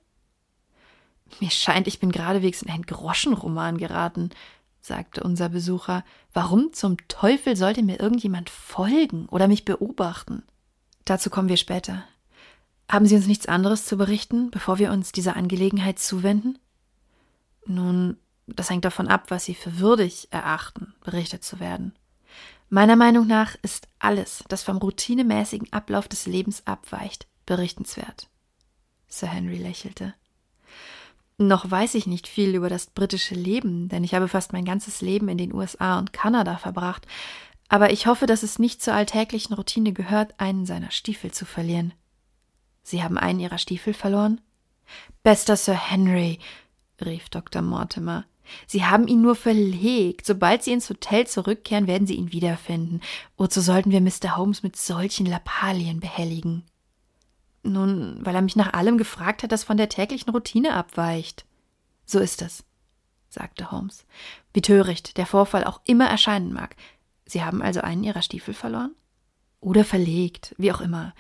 Mir 1.40 1.52
scheint, 1.52 1.88
ich 1.88 2.00
bin 2.00 2.12
geradewegs 2.12 2.62
in 2.62 2.70
einen 2.70 2.86
Groschenroman 2.86 3.78
geraten, 3.78 4.30
sagte 4.82 5.24
unser 5.24 5.50
Besucher. 5.50 6.04
Warum 6.34 6.74
zum 6.74 6.98
Teufel 7.08 7.56
sollte 7.56 7.84
mir 7.84 8.00
irgendjemand 8.00 8.50
folgen 8.50 9.28
oder 9.28 9.48
mich 9.48 9.66
beobachten? 9.66 10.44
Dazu 11.06 11.30
kommen 11.30 11.50
wir 11.50 11.58
später. 11.58 12.04
Haben 12.90 13.06
Sie 13.06 13.16
uns 13.16 13.28
nichts 13.28 13.48
anderes 13.48 13.86
zu 13.86 13.98
berichten, 13.98 14.50
bevor 14.52 14.80
wir 14.80 14.92
uns 14.92 15.12
dieser 15.12 15.36
Angelegenheit 15.36 16.00
zuwenden? 16.00 16.58
Nun, 17.66 18.18
das 18.48 18.70
hängt 18.70 18.86
davon 18.86 19.08
ab, 19.08 19.26
was 19.30 19.46
Sie 19.46 19.54
für 19.54 19.80
würdig 19.80 20.28
erachten, 20.32 20.94
berichtet 21.04 21.44
zu 21.44 21.60
werden. 21.60 21.94
Meiner 22.70 22.96
Meinung 22.96 23.28
nach 23.28 23.56
ist 23.62 23.88
alles, 24.00 24.44
das 24.48 24.64
vom 24.64 24.78
routinemäßigen 24.78 25.72
Ablauf 25.74 26.08
des 26.08 26.26
Lebens 26.26 26.66
abweicht, 26.66 27.28
berichtenswert. 27.46 28.28
Sir 29.08 29.28
Henry 29.28 29.58
lächelte. 29.58 30.14
Noch 31.42 31.72
weiß 31.72 31.96
ich 31.96 32.06
nicht 32.06 32.28
viel 32.28 32.54
über 32.54 32.68
das 32.68 32.88
britische 32.88 33.34
Leben, 33.34 33.88
denn 33.88 34.04
ich 34.04 34.14
habe 34.14 34.28
fast 34.28 34.52
mein 34.52 34.66
ganzes 34.66 35.00
Leben 35.00 35.30
in 35.30 35.38
den 35.38 35.54
USA 35.54 35.98
und 35.98 36.12
Kanada 36.12 36.58
verbracht, 36.58 37.08
aber 37.70 37.94
ich 37.94 38.08
hoffe, 38.08 38.26
dass 38.26 38.44
es 38.44 38.60
nicht 38.60 38.84
zur 38.84 38.94
alltäglichen 38.94 39.54
Routine 39.54 39.94
gehört, 39.94 40.34
einen 40.38 40.66
seiner 40.66 40.92
Stiefel 40.92 41.32
zu 41.32 41.46
verlieren. 41.46 41.94
Sie 42.84 43.04
haben 43.04 43.18
einen 43.18 43.40
Ihrer 43.40 43.58
Stiefel 43.58 43.94
verloren? 43.94 44.42
Bester 45.24 45.56
Sir 45.56 45.76
Henry, 45.76 46.40
rief 47.00 47.30
Dr. 47.30 47.62
Mortimer. 47.62 48.26
Sie 48.68 48.84
haben 48.84 49.08
ihn 49.08 49.22
nur 49.22 49.36
verlegt. 49.36 50.26
Sobald 50.26 50.64
Sie 50.64 50.74
ins 50.74 50.90
Hotel 50.90 51.26
zurückkehren, 51.26 51.88
werden 51.88 52.08
Sie 52.08 52.16
ihn 52.16 52.34
wiederfinden. 52.34 53.00
Wozu 53.38 53.62
sollten 53.62 53.92
wir 53.92 54.02
Mr. 54.02 54.36
Holmes 54.36 54.62
mit 54.62 54.76
solchen 54.76 55.26
Lappalien 55.26 56.02
behelligen? 56.02 56.66
Nun, 57.64 58.20
weil 58.22 58.36
er 58.36 58.42
mich 58.42 58.56
nach 58.56 58.74
allem 58.74 58.98
gefragt 58.98 59.44
hat, 59.44 59.52
das 59.52 59.64
von 59.64 59.78
der 59.78 59.90
täglichen 59.90 60.32
Routine 60.32 60.74
abweicht. 60.74 61.46
So 62.06 62.20
ist 62.20 62.42
es, 62.42 62.64
sagte 63.30 63.72
Holmes. 63.72 64.06
Wie 64.54 64.62
töricht 64.62 65.18
der 65.18 65.26
Vorfall 65.26 65.64
auch 65.64 65.82
immer 65.86 66.08
erscheinen 66.08 66.54
mag. 66.54 66.76
Sie 67.26 67.44
haben 67.44 67.62
also 67.62 67.82
einen 67.82 68.04
Ihrer 68.04 68.22
Stiefel 68.22 68.54
verloren? 68.54 68.96
Oder 69.60 69.84
verlegt, 69.84 70.56
wie 70.58 70.72
auch 70.72 70.82
immer. 70.82 71.14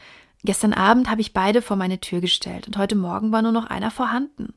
Gestern 0.43 0.73
Abend 0.73 1.09
habe 1.09 1.19
ich 1.19 1.33
beide 1.33 1.61
vor 1.61 1.75
meine 1.75 1.99
Tür 1.99 2.21
gestellt 2.21 2.65
und 2.65 2.77
heute 2.77 2.95
Morgen 2.95 3.33
war 3.33 3.41
nur 3.41 3.51
noch 3.51 3.65
einer 3.65 3.91
vorhanden. 3.91 4.53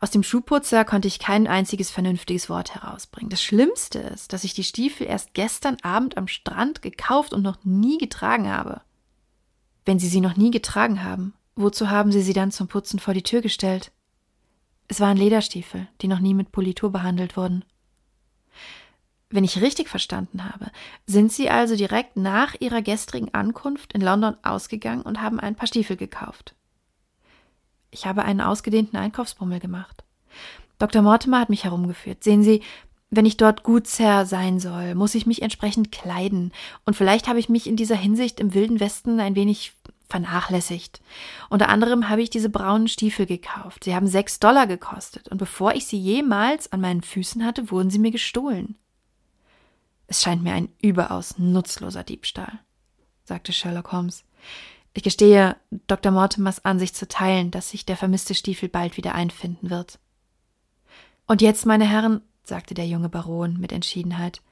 Aus 0.00 0.10
dem 0.10 0.24
Schuhputzer 0.24 0.84
konnte 0.84 1.06
ich 1.06 1.20
kein 1.20 1.46
einziges 1.46 1.90
vernünftiges 1.90 2.50
Wort 2.50 2.74
herausbringen. 2.74 3.30
Das 3.30 3.40
Schlimmste 3.40 4.00
ist, 4.00 4.32
dass 4.32 4.42
ich 4.42 4.54
die 4.54 4.64
Stiefel 4.64 5.06
erst 5.06 5.32
gestern 5.34 5.76
Abend 5.82 6.16
am 6.16 6.26
Strand 6.26 6.82
gekauft 6.82 7.32
und 7.32 7.42
noch 7.42 7.58
nie 7.64 7.98
getragen 7.98 8.50
habe. 8.50 8.80
Wenn 9.84 9.98
Sie 9.98 10.08
sie 10.08 10.20
noch 10.20 10.36
nie 10.36 10.50
getragen 10.50 11.02
haben, 11.02 11.34
wozu 11.56 11.90
haben 11.90 12.12
Sie 12.12 12.22
sie 12.22 12.32
dann 12.32 12.50
zum 12.50 12.68
Putzen 12.68 12.98
vor 12.98 13.14
die 13.14 13.22
Tür 13.22 13.40
gestellt? 13.40 13.92
Es 14.88 15.00
waren 15.00 15.16
Lederstiefel, 15.16 15.88
die 16.00 16.08
noch 16.08 16.18
nie 16.20 16.34
mit 16.34 16.52
Politur 16.52 16.90
behandelt 16.90 17.36
wurden. 17.36 17.64
Wenn 19.30 19.44
ich 19.44 19.60
richtig 19.60 19.88
verstanden 19.88 20.44
habe, 20.44 20.72
sind 21.06 21.32
Sie 21.32 21.48
also 21.48 21.76
direkt 21.76 22.16
nach 22.16 22.56
Ihrer 22.58 22.82
gestrigen 22.82 23.32
Ankunft 23.32 23.92
in 23.92 24.00
London 24.00 24.36
ausgegangen 24.42 25.02
und 25.02 25.22
haben 25.22 25.38
ein 25.38 25.54
paar 25.54 25.68
Stiefel 25.68 25.96
gekauft. 25.96 26.56
Ich 27.92 28.06
habe 28.06 28.24
einen 28.24 28.40
ausgedehnten 28.40 28.96
Einkaufsbummel 28.96 29.60
gemacht. 29.60 30.04
Dr. 30.78 31.02
Mortimer 31.02 31.40
hat 31.40 31.50
mich 31.50 31.64
herumgeführt. 31.64 32.24
Sehen 32.24 32.42
Sie, 32.42 32.62
wenn 33.10 33.26
ich 33.26 33.36
dort 33.36 33.64
Gutsherr 33.64 34.24
sein 34.24 34.60
soll, 34.60 34.94
muss 34.94 35.16
ich 35.16 35.26
mich 35.26 35.42
entsprechend 35.42 35.90
kleiden. 35.90 36.52
Und 36.84 36.94
vielleicht 36.94 37.26
habe 37.28 37.40
ich 37.40 37.48
mich 37.48 37.66
in 37.66 37.76
dieser 37.76 37.96
Hinsicht 37.96 38.38
im 38.38 38.54
Wilden 38.54 38.78
Westen 38.78 39.18
ein 39.18 39.34
wenig 39.34 39.72
vernachlässigt. 40.08 41.00
Unter 41.48 41.68
anderem 41.68 42.08
habe 42.08 42.22
ich 42.22 42.30
diese 42.30 42.50
braunen 42.50 42.88
Stiefel 42.88 43.26
gekauft. 43.26 43.84
Sie 43.84 43.94
haben 43.94 44.06
sechs 44.06 44.38
Dollar 44.38 44.66
gekostet. 44.66 45.28
Und 45.28 45.38
bevor 45.38 45.74
ich 45.74 45.86
sie 45.86 45.98
jemals 45.98 46.72
an 46.72 46.80
meinen 46.80 47.02
Füßen 47.02 47.44
hatte, 47.44 47.70
wurden 47.70 47.90
sie 47.90 47.98
mir 47.98 48.10
gestohlen. 48.10 48.76
Es 50.06 50.22
scheint 50.22 50.42
mir 50.42 50.54
ein 50.54 50.68
überaus 50.82 51.38
nutzloser 51.38 52.02
Diebstahl, 52.02 52.60
sagte 53.24 53.52
Sherlock 53.52 53.92
Holmes. 53.92 54.24
Ich 54.92 55.04
gestehe, 55.04 55.56
Dr. 55.86 56.10
Mortimers 56.10 56.64
Ansicht 56.64 56.96
zu 56.96 57.06
teilen, 57.06 57.52
dass 57.52 57.70
sich 57.70 57.86
der 57.86 57.96
vermisste 57.96 58.34
Stiefel 58.34 58.68
bald 58.68 58.96
wieder 58.96 59.14
einfinden 59.14 59.70
wird. 59.70 60.00
Und 61.28 61.42
jetzt, 61.42 61.64
meine 61.64 61.88
Herren, 61.88 62.22
sagte 62.42 62.74
der 62.74 62.86
junge 62.86 63.08
Baron 63.08 63.58
mit 63.58 63.72
Entschiedenheit, 63.72 64.42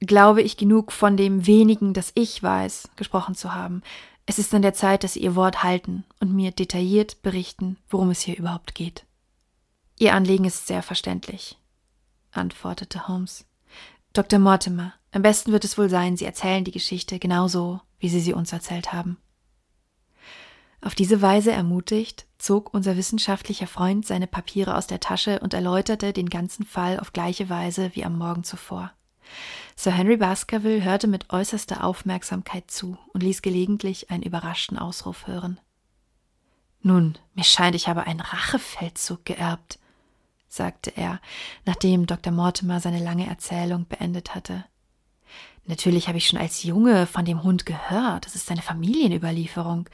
glaube 0.00 0.42
ich 0.42 0.56
genug 0.56 0.92
von 0.92 1.16
dem 1.16 1.46
wenigen, 1.46 1.94
das 1.94 2.12
ich 2.14 2.42
weiß, 2.42 2.90
gesprochen 2.96 3.34
zu 3.34 3.54
haben. 3.54 3.82
Es 4.26 4.38
ist 4.38 4.54
an 4.54 4.62
der 4.62 4.74
Zeit, 4.74 5.04
dass 5.04 5.14
Sie 5.14 5.20
Ihr 5.20 5.34
Wort 5.34 5.62
halten 5.62 6.04
und 6.20 6.34
mir 6.34 6.50
detailliert 6.50 7.22
berichten, 7.22 7.76
worum 7.88 8.10
es 8.10 8.20
hier 8.20 8.36
überhaupt 8.36 8.74
geht. 8.74 9.04
Ihr 9.98 10.14
Anliegen 10.14 10.44
ist 10.44 10.66
sehr 10.66 10.82
verständlich, 10.82 11.58
antwortete 12.32 13.06
Holmes. 13.06 13.44
Dr. 14.12 14.38
Mortimer, 14.38 14.94
am 15.12 15.22
besten 15.22 15.52
wird 15.52 15.64
es 15.64 15.78
wohl 15.78 15.88
sein, 15.88 16.16
Sie 16.16 16.24
erzählen 16.24 16.64
die 16.64 16.72
Geschichte 16.72 17.18
genauso, 17.18 17.80
wie 17.98 18.08
Sie 18.08 18.20
sie 18.20 18.32
uns 18.32 18.52
erzählt 18.52 18.92
haben. 18.92 19.18
Auf 20.84 20.94
diese 20.94 21.22
Weise 21.22 21.50
ermutigt, 21.50 22.26
zog 22.36 22.74
unser 22.74 22.98
wissenschaftlicher 22.98 23.66
Freund 23.66 24.06
seine 24.06 24.26
Papiere 24.26 24.76
aus 24.76 24.86
der 24.86 25.00
Tasche 25.00 25.40
und 25.40 25.54
erläuterte 25.54 26.12
den 26.12 26.28
ganzen 26.28 26.66
Fall 26.66 27.00
auf 27.00 27.14
gleiche 27.14 27.48
Weise 27.48 27.92
wie 27.94 28.04
am 28.04 28.18
Morgen 28.18 28.44
zuvor. 28.44 28.92
Sir 29.76 29.92
Henry 29.92 30.18
Baskerville 30.18 30.84
hörte 30.84 31.06
mit 31.06 31.32
äußerster 31.32 31.84
Aufmerksamkeit 31.84 32.70
zu 32.70 32.98
und 33.14 33.22
ließ 33.22 33.40
gelegentlich 33.40 34.10
einen 34.10 34.22
überraschten 34.22 34.78
Ausruf 34.78 35.26
hören. 35.26 35.58
Nun, 36.82 37.16
mir 37.32 37.44
scheint, 37.44 37.74
ich 37.74 37.88
habe 37.88 38.06
einen 38.06 38.20
Rachefeldzug 38.20 39.24
geerbt, 39.24 39.78
sagte 40.48 40.94
er, 40.94 41.18
nachdem 41.64 42.04
Dr. 42.04 42.30
Mortimer 42.30 42.80
seine 42.80 43.02
lange 43.02 43.26
Erzählung 43.26 43.86
beendet 43.86 44.34
hatte. 44.34 44.66
Natürlich 45.66 46.08
habe 46.08 46.18
ich 46.18 46.26
schon 46.26 46.38
als 46.38 46.62
Junge 46.62 47.06
von 47.06 47.24
dem 47.24 47.42
Hund 47.42 47.64
gehört. 47.64 48.26
Das 48.26 48.34
ist 48.34 48.50
eine 48.50 48.60
Familienüberlieferung. 48.60 49.88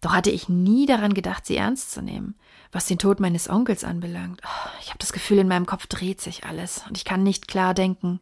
Doch 0.00 0.12
hatte 0.12 0.30
ich 0.30 0.48
nie 0.48 0.86
daran 0.86 1.14
gedacht, 1.14 1.46
sie 1.46 1.56
ernst 1.56 1.90
zu 1.90 2.00
nehmen. 2.00 2.36
Was 2.70 2.86
den 2.86 2.98
Tod 2.98 3.18
meines 3.18 3.48
Onkels 3.48 3.82
anbelangt. 3.82 4.40
Oh, 4.44 4.68
ich 4.80 4.88
habe 4.88 4.98
das 4.98 5.12
Gefühl, 5.12 5.38
in 5.38 5.48
meinem 5.48 5.66
Kopf 5.66 5.86
dreht 5.88 6.20
sich 6.20 6.44
alles 6.44 6.84
und 6.88 6.96
ich 6.96 7.04
kann 7.04 7.22
nicht 7.22 7.48
klar 7.48 7.74
denken. 7.74 8.20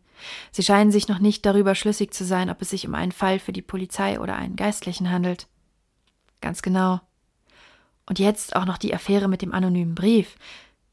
Sie 0.51 0.63
scheinen 0.63 0.93
sich 0.93 1.09
noch 1.09 1.19
nicht 1.19 1.45
darüber 1.45 1.75
schlüssig 1.75 2.15
zu 2.15 2.25
sein, 2.25 2.49
ob 2.49 2.63
es 2.63 2.71
sich 2.71 2.87
um 2.87 2.95
einen 2.95 3.13
Fall 3.13 3.39
für 3.39 3.53
die 3.53 3.63
Polizei 3.63 4.19
oder 4.21 4.37
einen 4.37 4.57
Geistlichen 4.57 5.11
handelt. 5.11 5.49
Ganz 6.41 6.63
genau. 6.63 7.01
Und 8.07 8.19
jetzt 8.19 8.57
auch 8.57 8.65
noch 8.65 8.79
die 8.79 8.95
Affäre 8.95 9.29
mit 9.29 9.43
dem 9.43 9.53
anonymen 9.53 9.95
Brief. 9.95 10.37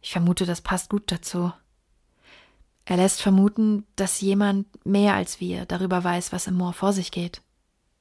Ich 0.02 0.12
vermute, 0.12 0.46
das 0.46 0.62
passt 0.62 0.90
gut 0.90 1.12
dazu. 1.12 1.52
Er 2.86 2.98
lässt 2.98 3.22
vermuten, 3.22 3.86
dass 3.96 4.22
jemand 4.22 4.68
mehr 4.86 5.16
als 5.16 5.40
wir 5.40 5.66
darüber 5.66 6.04
weiß, 6.04 6.32
was 6.32 6.48
im 6.48 6.56
Moor 6.56 6.74
vor 6.74 6.94
sich 6.94 7.12
geht, 7.12 7.42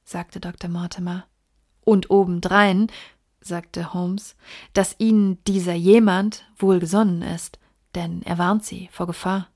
sagte 0.03 0.39
Dr. 0.39 0.69
Mortimer. 0.69 1.25
Und 1.83 2.09
obendrein, 2.09 2.87
sagte 3.41 3.93
Holmes, 3.93 4.35
dass 4.73 4.95
ihnen 4.99 5.43
dieser 5.45 5.73
jemand 5.73 6.45
wohlgesonnen 6.57 7.21
ist, 7.21 7.59
denn 7.95 8.21
er 8.23 8.37
warnt 8.37 8.63
sie 8.63 8.89
vor 8.91 9.07
Gefahr. 9.07 9.47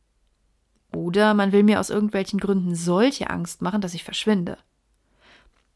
Oder 0.94 1.34
man 1.34 1.52
will 1.52 1.64
mir 1.64 1.80
aus 1.80 1.90
irgendwelchen 1.90 2.40
Gründen 2.40 2.76
solche 2.76 3.30
Angst 3.30 3.62
machen, 3.62 3.82
dass 3.82 3.94
ich 3.94 4.04
verschwinde. 4.04 4.58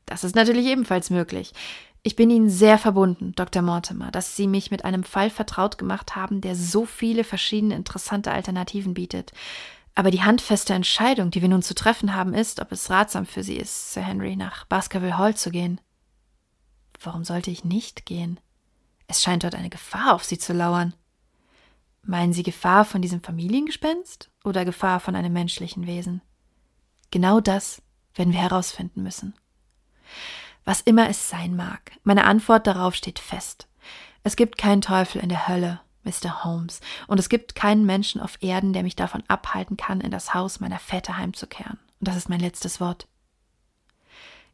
Das 0.06 0.24
ist 0.24 0.36
natürlich 0.36 0.66
ebenfalls 0.66 1.10
möglich. 1.10 1.54
Ich 2.02 2.16
bin 2.16 2.30
Ihnen 2.30 2.50
sehr 2.50 2.78
verbunden, 2.78 3.34
Dr. 3.36 3.62
Mortimer, 3.62 4.10
dass 4.12 4.36
Sie 4.36 4.48
mich 4.48 4.72
mit 4.72 4.86
einem 4.86 5.04
Fall 5.04 5.30
vertraut 5.30 5.78
gemacht 5.78 6.16
haben, 6.16 6.40
der 6.40 6.56
so 6.56 6.86
viele 6.86 7.24
verschiedene 7.24 7.76
interessante 7.76 8.32
Alternativen 8.32 8.94
bietet. 8.94 9.34
Aber 9.96 10.12
die 10.12 10.24
handfeste 10.24 10.74
Entscheidung, 10.74 11.30
die 11.30 11.42
wir 11.42 11.50
nun 11.50 11.62
zu 11.62 11.76
treffen 11.76 12.16
haben, 12.16 12.34
ist, 12.34 12.62
ob 12.62 12.72
es 12.72 12.90
ratsam 12.90 13.26
für 13.26 13.44
Sie 13.44 13.58
ist, 13.58 13.94
Sir 13.94 14.02
Henry, 14.02 14.38
nach 14.38 14.64
Baskerville 14.66 15.18
Hall 15.18 15.36
zu 15.36 15.52
gehen. 15.52 15.82
Warum 17.02 17.26
sollte 17.26 17.52
ich 17.52 17.66
nicht 17.66 18.06
gehen? 18.06 18.40
Es 19.08 19.22
scheint 19.22 19.44
dort 19.44 19.56
eine 19.56 19.70
Gefahr 19.70 20.14
auf 20.14 20.24
Sie 20.24 20.38
zu 20.38 20.54
lauern. 20.54 20.94
Meinen 22.04 22.32
Sie 22.32 22.44
Gefahr 22.44 22.86
von 22.86 23.02
diesem 23.02 23.22
Familiengespenst 23.22 24.30
oder 24.46 24.64
Gefahr 24.64 25.02
von 25.02 25.16
einem 25.16 25.34
menschlichen 25.34 25.86
Wesen? 25.86 26.22
Genau 27.12 27.42
das 27.42 27.82
werden 28.16 28.32
wir 28.32 28.40
herausfinden 28.40 29.04
müssen. 29.04 29.34
Was 30.70 30.82
immer 30.82 31.10
es 31.10 31.30
sein 31.30 31.56
mag, 31.56 31.94
meine 32.04 32.26
Antwort 32.26 32.68
darauf 32.68 32.94
steht 32.94 33.18
fest. 33.18 33.68
Es 34.22 34.36
gibt 34.36 34.60
keinen 34.60 34.82
Teufel 34.82 35.20
in 35.20 35.30
der 35.30 35.48
Hölle, 35.48 35.80
Mr. 36.04 36.44
Holmes, 36.44 36.80
und 37.08 37.20
es 37.20 37.28
gibt 37.28 37.56
keinen 37.56 37.88
Menschen 37.88 38.22
auf 38.22 38.38
Erden, 38.44 38.72
der 38.72 38.84
mich 38.84 38.96
davon 38.96 39.24
abhalten 39.28 39.78
kann, 39.78 40.00
in 40.00 40.12
das 40.12 40.36
Haus 40.36 40.60
meiner 40.60 40.78
Väter 40.78 41.18
heimzukehren. 41.18 41.80
Und 42.00 42.08
das 42.08 42.18
ist 42.18 42.30
mein 42.30 42.40
letztes 42.40 42.80
Wort. 42.80 43.08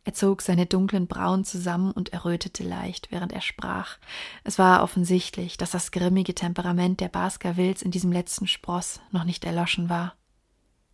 Er 0.06 0.14
zog 0.14 0.42
seine 0.42 0.66
dunklen 0.66 1.08
Brauen 1.08 1.44
zusammen 1.44 1.92
und 1.92 2.14
errötete 2.14 2.64
leicht, 2.64 3.12
während 3.12 3.34
er 3.34 3.42
sprach. 3.42 3.98
Es 4.46 4.58
war 4.58 4.84
offensichtlich, 4.84 5.58
dass 5.58 5.72
das 5.72 5.92
grimmige 5.92 6.34
Temperament 6.34 7.02
der 7.02 7.10
Baskervilles 7.10 7.82
in 7.82 7.92
diesem 7.92 8.14
letzten 8.14 8.48
Spross 8.48 9.02
noch 9.12 9.26
nicht 9.26 9.44
erloschen 9.44 9.90
war. 9.90 10.16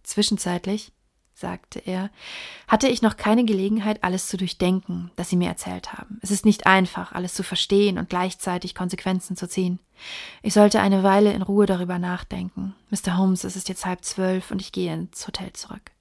Zwischenzeitlich, 0.01 0.91
sagte 1.41 1.79
er, 1.79 2.09
hatte 2.67 2.87
ich 2.87 3.01
noch 3.01 3.17
keine 3.17 3.43
Gelegenheit, 3.43 4.03
alles 4.03 4.27
zu 4.27 4.37
durchdenken, 4.37 5.11
das 5.17 5.29
Sie 5.29 5.35
mir 5.35 5.49
erzählt 5.49 5.91
haben. 5.91 6.19
Es 6.21 6.31
ist 6.31 6.45
nicht 6.45 6.65
einfach, 6.65 7.11
alles 7.11 7.33
zu 7.33 7.43
verstehen 7.43 7.97
und 7.97 8.09
gleichzeitig 8.09 8.73
Konsequenzen 8.73 9.35
zu 9.35 9.49
ziehen. 9.49 9.79
Ich 10.41 10.53
sollte 10.53 10.79
eine 10.79 11.03
Weile 11.03 11.33
in 11.33 11.41
Ruhe 11.41 11.65
darüber 11.65 11.99
nachdenken. 11.99 12.73
Mr. 12.89 13.17
Holmes, 13.17 13.43
es 13.43 13.57
ist 13.57 13.67
jetzt 13.67 13.85
halb 13.85 14.05
zwölf 14.05 14.51
und 14.51 14.61
ich 14.61 14.71
gehe 14.71 14.93
ins 14.93 15.27
Hotel 15.27 15.51
zurück. 15.53 15.91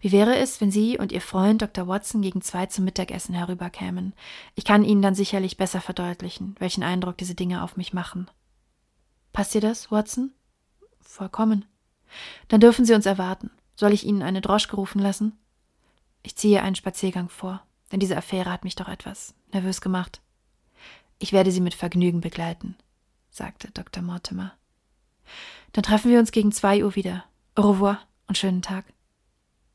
Wie 0.00 0.12
wäre 0.12 0.36
es, 0.36 0.60
wenn 0.60 0.70
Sie 0.70 0.96
und 0.96 1.12
Ihr 1.12 1.20
Freund 1.20 1.60
Dr. 1.60 1.88
Watson 1.88 2.22
gegen 2.22 2.40
zwei 2.40 2.66
zum 2.66 2.84
Mittagessen 2.84 3.34
herüberkämen? 3.34 4.14
Ich 4.54 4.64
kann 4.64 4.84
Ihnen 4.84 5.02
dann 5.02 5.14
sicherlich 5.14 5.56
besser 5.56 5.80
verdeutlichen, 5.80 6.54
welchen 6.58 6.82
Eindruck 6.82 7.18
diese 7.18 7.34
Dinge 7.34 7.62
auf 7.62 7.76
mich 7.76 7.92
machen. 7.92 8.30
Passt 9.32 9.54
dir 9.54 9.60
das, 9.60 9.90
Watson? 9.90 10.32
Vollkommen. 11.00 11.64
Dann 12.48 12.60
dürfen 12.60 12.84
Sie 12.84 12.94
uns 12.94 13.06
erwarten. 13.06 13.50
Soll 13.76 13.92
ich 13.92 14.04
Ihnen 14.04 14.22
eine 14.22 14.40
Droschke 14.40 14.76
rufen 14.76 15.00
lassen? 15.00 15.38
Ich 16.22 16.34
ziehe 16.34 16.62
einen 16.62 16.74
Spaziergang 16.74 17.28
vor, 17.28 17.62
denn 17.92 18.00
diese 18.00 18.16
Affäre 18.16 18.50
hat 18.50 18.64
mich 18.64 18.74
doch 18.74 18.88
etwas 18.88 19.34
nervös 19.52 19.80
gemacht. 19.80 20.20
Ich 21.18 21.32
werde 21.32 21.52
Sie 21.52 21.60
mit 21.60 21.74
Vergnügen 21.74 22.20
begleiten, 22.20 22.76
sagte 23.30 23.70
Dr. 23.70 24.02
Mortimer. 24.02 24.52
Dann 25.72 25.84
treffen 25.84 26.10
wir 26.10 26.18
uns 26.18 26.32
gegen 26.32 26.52
zwei 26.52 26.84
Uhr 26.84 26.94
wieder. 26.94 27.24
Au 27.54 27.70
revoir 27.70 28.00
und 28.26 28.38
schönen 28.38 28.62
Tag. 28.62 28.84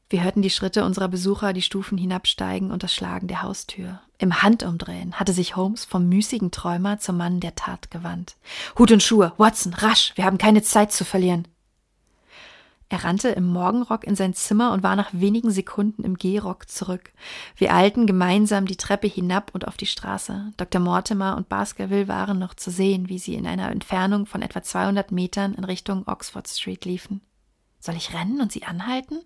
Wir 0.09 0.23
hörten 0.23 0.41
die 0.41 0.49
Schritte 0.49 0.83
unserer 0.83 1.07
Besucher 1.07 1.53
die 1.53 1.61
Stufen 1.61 1.97
hinabsteigen 1.97 2.71
und 2.71 2.83
das 2.83 2.93
Schlagen 2.93 3.27
der 3.27 3.43
Haustür. 3.43 4.01
Im 4.17 4.43
Handumdrehen 4.43 5.13
hatte 5.13 5.31
sich 5.31 5.55
Holmes 5.55 5.85
vom 5.85 6.09
müßigen 6.09 6.51
Träumer 6.51 6.99
zum 6.99 7.17
Mann 7.17 7.39
der 7.39 7.55
Tat 7.55 7.91
gewandt. 7.91 8.35
Hut 8.77 8.91
und 8.91 9.01
Schuhe, 9.01 9.31
Watson, 9.37 9.73
rasch, 9.73 10.11
wir 10.15 10.25
haben 10.25 10.37
keine 10.37 10.63
Zeit 10.63 10.91
zu 10.91 11.05
verlieren. 11.05 11.47
Er 12.91 13.05
rannte 13.05 13.29
im 13.29 13.47
Morgenrock 13.47 14.03
in 14.03 14.17
sein 14.17 14.33
Zimmer 14.33 14.73
und 14.73 14.83
war 14.83 14.97
nach 14.97 15.11
wenigen 15.13 15.49
Sekunden 15.49 16.03
im 16.03 16.17
Gehrock 16.17 16.67
zurück. 16.67 17.13
Wir 17.55 17.73
eilten 17.73 18.05
gemeinsam 18.05 18.65
die 18.65 18.75
Treppe 18.75 19.07
hinab 19.07 19.51
und 19.53 19.65
auf 19.65 19.77
die 19.77 19.85
Straße. 19.85 20.51
Dr. 20.57 20.81
Mortimer 20.81 21.37
und 21.37 21.47
Baskerville 21.47 22.09
waren 22.09 22.37
noch 22.37 22.53
zu 22.53 22.69
sehen, 22.69 23.07
wie 23.07 23.17
sie 23.17 23.35
in 23.35 23.47
einer 23.47 23.71
Entfernung 23.71 24.25
von 24.25 24.41
etwa 24.41 24.61
200 24.61 25.13
Metern 25.13 25.53
in 25.53 25.63
Richtung 25.63 26.05
Oxford 26.05 26.49
Street 26.49 26.83
liefen. 26.83 27.21
Soll 27.79 27.95
ich 27.95 28.13
rennen 28.13 28.41
und 28.41 28.51
sie 28.51 28.63
anhalten? 28.63 29.19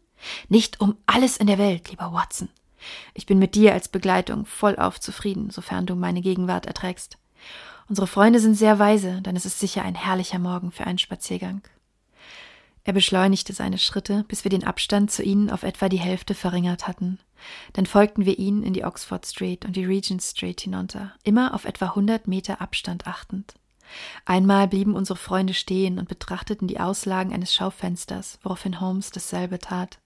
Nicht 0.48 0.80
um 0.80 0.98
alles 1.08 1.38
in 1.38 1.48
der 1.48 1.58
Welt, 1.58 1.90
lieber 1.90 2.14
Watson. 2.14 2.50
Ich 3.16 3.26
bin 3.26 3.40
mit 3.40 3.56
dir 3.56 3.74
als 3.74 3.88
Begleitung 3.88 4.46
vollauf 4.46 5.00
zufrieden, 5.00 5.50
sofern 5.50 5.88
du 5.88 5.96
meine 5.96 6.22
Gegenwart 6.22 6.68
erträgst. 6.68 7.18
Unsere 7.90 8.06
Freunde 8.06 8.40
sind 8.40 8.54
sehr 8.54 8.78
weise, 8.78 9.24
denn 9.24 9.36
es 9.36 9.48
ist 9.48 9.60
sicher 9.60 9.82
ein 9.82 9.96
herrlicher 9.96 10.38
Morgen 10.38 10.72
für 10.72 10.86
einen 10.86 11.00
Spaziergang. 11.00 11.64
Er 12.86 12.94
beschleunigte 12.94 13.52
seine 13.52 13.80
Schritte, 13.80 14.24
bis 14.28 14.44
wir 14.44 14.52
den 14.52 14.64
Abstand 14.64 15.12
zu 15.12 15.24
ihnen 15.24 15.50
auf 15.50 15.64
etwa 15.64 15.90
die 15.90 16.00
Hälfte 16.00 16.36
verringert 16.36 16.88
hatten. 16.88 17.20
Dann 17.74 17.88
folgten 17.88 18.26
wir 18.26 18.38
ihnen 18.38 18.64
in 18.64 18.74
die 18.74 18.86
Oxford 18.86 19.26
Street 19.26 19.66
und 19.66 19.76
die 19.76 19.86
Regent 19.86 20.22
Street 20.22 20.62
hinunter, 20.62 21.14
immer 21.24 21.56
auf 21.56 21.66
etwa 21.66 21.96
hundert 21.96 22.28
Meter 22.28 22.62
Abstand 22.62 23.08
achtend. 23.08 23.56
Einmal 24.24 24.68
blieben 24.68 24.96
unsere 24.96 25.18
Freunde 25.18 25.56
stehen 25.56 25.98
und 25.98 26.08
betrachteten 26.08 26.68
die 26.68 26.80
Auslagen 26.80 27.34
eines 27.34 27.54
Schaufensters, 27.54 28.40
woraufhin 28.44 28.80
Holmes 28.80 29.10
dasselbe 29.10 29.60
tat. 29.60 30.00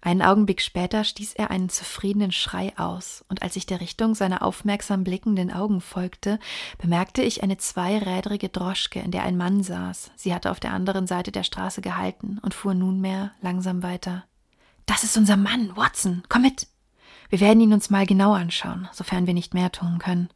Einen 0.00 0.22
Augenblick 0.22 0.60
später 0.60 1.04
stieß 1.04 1.34
er 1.34 1.50
einen 1.50 1.68
zufriedenen 1.68 2.32
Schrei 2.32 2.72
aus, 2.76 3.24
und 3.28 3.42
als 3.42 3.54
ich 3.56 3.66
der 3.66 3.80
Richtung 3.80 4.14
seiner 4.14 4.42
aufmerksam 4.42 5.04
blickenden 5.04 5.52
Augen 5.52 5.80
folgte, 5.80 6.38
bemerkte 6.78 7.22
ich 7.22 7.42
eine 7.42 7.56
zweirädrige 7.56 8.48
Droschke, 8.48 9.00
in 9.00 9.12
der 9.12 9.22
ein 9.22 9.36
Mann 9.36 9.62
saß. 9.62 10.10
Sie 10.16 10.34
hatte 10.34 10.50
auf 10.50 10.58
der 10.58 10.72
anderen 10.72 11.06
Seite 11.06 11.30
der 11.30 11.44
Straße 11.44 11.82
gehalten 11.82 12.38
und 12.42 12.54
fuhr 12.54 12.74
nunmehr 12.74 13.32
langsam 13.40 13.82
weiter. 13.82 14.24
Das 14.86 15.04
ist 15.04 15.16
unser 15.16 15.36
Mann, 15.36 15.76
Watson. 15.76 16.24
Komm 16.28 16.42
mit. 16.42 16.66
Wir 17.28 17.40
werden 17.40 17.60
ihn 17.60 17.72
uns 17.72 17.88
mal 17.88 18.04
genau 18.04 18.32
anschauen, 18.32 18.88
sofern 18.92 19.26
wir 19.26 19.34
nicht 19.34 19.54
mehr 19.54 19.70
tun 19.70 19.98
können. 19.98 20.28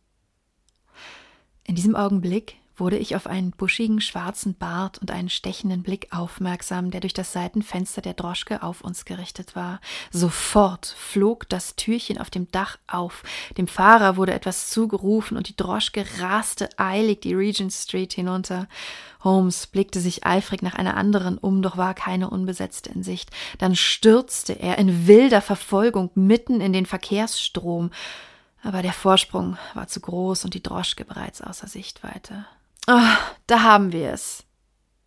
In 1.64 1.74
diesem 1.74 1.96
Augenblick 1.96 2.56
wurde 2.76 2.98
ich 2.98 3.16
auf 3.16 3.26
einen 3.26 3.50
buschigen 3.50 4.00
schwarzen 4.00 4.54
Bart 4.54 4.98
und 4.98 5.10
einen 5.10 5.28
stechenden 5.28 5.82
Blick 5.82 6.08
aufmerksam, 6.10 6.90
der 6.90 7.00
durch 7.00 7.14
das 7.14 7.32
Seitenfenster 7.32 8.02
der 8.02 8.14
Droschke 8.14 8.62
auf 8.62 8.82
uns 8.82 9.04
gerichtet 9.04 9.56
war. 9.56 9.80
Sofort 10.10 10.94
flog 10.98 11.48
das 11.48 11.76
Türchen 11.76 12.18
auf 12.18 12.30
dem 12.30 12.50
Dach 12.50 12.78
auf, 12.86 13.22
dem 13.56 13.66
Fahrer 13.66 14.16
wurde 14.16 14.34
etwas 14.34 14.70
zugerufen 14.70 15.36
und 15.36 15.48
die 15.48 15.56
Droschke 15.56 16.04
raste 16.18 16.68
eilig 16.78 17.20
die 17.20 17.34
Regent 17.34 17.72
Street 17.72 18.12
hinunter. 18.12 18.68
Holmes 19.24 19.66
blickte 19.66 20.00
sich 20.00 20.24
eifrig 20.24 20.62
nach 20.62 20.74
einer 20.74 20.96
anderen 20.96 21.38
um, 21.38 21.62
doch 21.62 21.76
war 21.76 21.94
keine 21.94 22.30
unbesetzte 22.30 22.90
in 22.90 23.02
Sicht. 23.02 23.30
Dann 23.58 23.74
stürzte 23.74 24.52
er 24.52 24.78
in 24.78 25.06
wilder 25.06 25.40
Verfolgung 25.40 26.10
mitten 26.14 26.60
in 26.60 26.72
den 26.72 26.86
Verkehrsstrom. 26.86 27.90
Aber 28.62 28.82
der 28.82 28.92
Vorsprung 28.92 29.58
war 29.74 29.86
zu 29.86 30.00
groß 30.00 30.44
und 30.44 30.54
die 30.54 30.62
Droschke 30.62 31.04
bereits 31.04 31.40
außer 31.40 31.68
Sichtweite. 31.68 32.46
Ah, 32.86 33.18
da 33.48 33.62
haben 33.62 33.90
wir 33.90 34.12
es, 34.12 34.44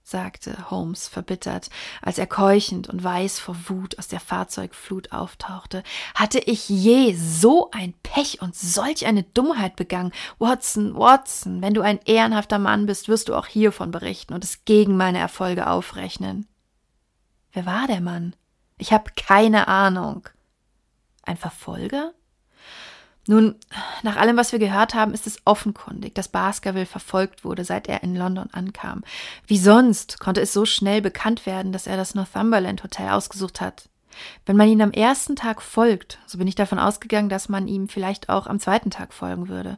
sagte 0.04 0.70
Holmes 0.70 1.08
verbittert, 1.08 1.70
als 2.02 2.18
er 2.18 2.28
keuchend 2.28 2.90
und 2.90 3.02
weiß 3.02 3.40
vor 3.40 3.56
Wut 3.70 3.98
aus 3.98 4.10
der 4.10 4.20
Fahrzeugflut 4.20 5.14
auftauchte. 5.14 5.84
Hatte 6.14 6.40
ich 6.40 6.68
je 6.68 7.16
so 7.16 7.72
ein 7.72 7.94
Pech 8.04 8.42
und 8.42 8.54
solch 8.54 9.06
eine 9.06 9.24
Dummheit 9.24 9.78
begangen? 9.78 10.12
Watson, 10.40 10.94
Watson, 10.96 11.62
wenn 11.62 11.74
du 11.74 11.82
ein 11.82 12.02
ehrenhafter 12.04 12.60
Mann 12.60 12.86
bist, 12.86 13.08
wirst 13.08 13.30
du 13.30 13.36
auch 13.36 13.48
hiervon 13.48 13.92
berichten 13.92 14.34
und 14.34 14.44
es 14.44 14.66
gegen 14.66 14.98
meine 14.98 15.20
Erfolge 15.20 15.68
aufrechnen. 15.68 16.48
Wer 17.54 17.66
war 17.66 17.88
der 17.88 18.02
Mann? 18.02 18.36
Ich 18.78 18.92
habe 18.92 19.12
keine 19.16 19.70
Ahnung. 19.70 20.28
Ein 21.24 21.38
Verfolger? 21.38 22.14
Nun, 23.30 23.54
nach 24.02 24.16
allem, 24.16 24.38
was 24.38 24.54
wir 24.54 24.58
gehört 24.58 24.96
haben, 24.96 25.14
ist 25.14 25.28
es 25.28 25.38
offenkundig, 25.46 26.16
dass 26.16 26.30
Baskerville 26.30 26.88
verfolgt 26.88 27.46
wurde, 27.46 27.64
seit 27.64 27.88
er 27.88 28.02
in 28.02 28.16
London 28.16 28.50
ankam. 28.54 29.04
Wie 29.46 29.60
sonst 29.60 30.20
konnte 30.20 30.42
es 30.42 30.52
so 30.52 30.66
schnell 30.66 31.00
bekannt 31.04 31.46
werden, 31.46 31.72
dass 31.72 31.86
er 31.86 31.96
das 31.96 32.16
Northumberland 32.16 32.84
Hotel 32.84 33.10
ausgesucht 33.10 33.62
hat? 33.62 33.88
Wenn 34.48 34.58
man 34.58 34.68
ihm 34.68 34.82
am 34.82 34.90
ersten 34.90 35.36
Tag 35.36 35.62
folgt, 35.62 36.18
so 36.26 36.40
bin 36.40 36.48
ich 36.48 36.56
davon 36.56 36.80
ausgegangen, 36.80 37.30
dass 37.30 37.50
man 37.50 37.68
ihm 37.68 37.88
vielleicht 37.88 38.30
auch 38.30 38.48
am 38.48 38.60
zweiten 38.60 38.90
Tag 38.90 39.14
folgen 39.14 39.48
würde. 39.48 39.78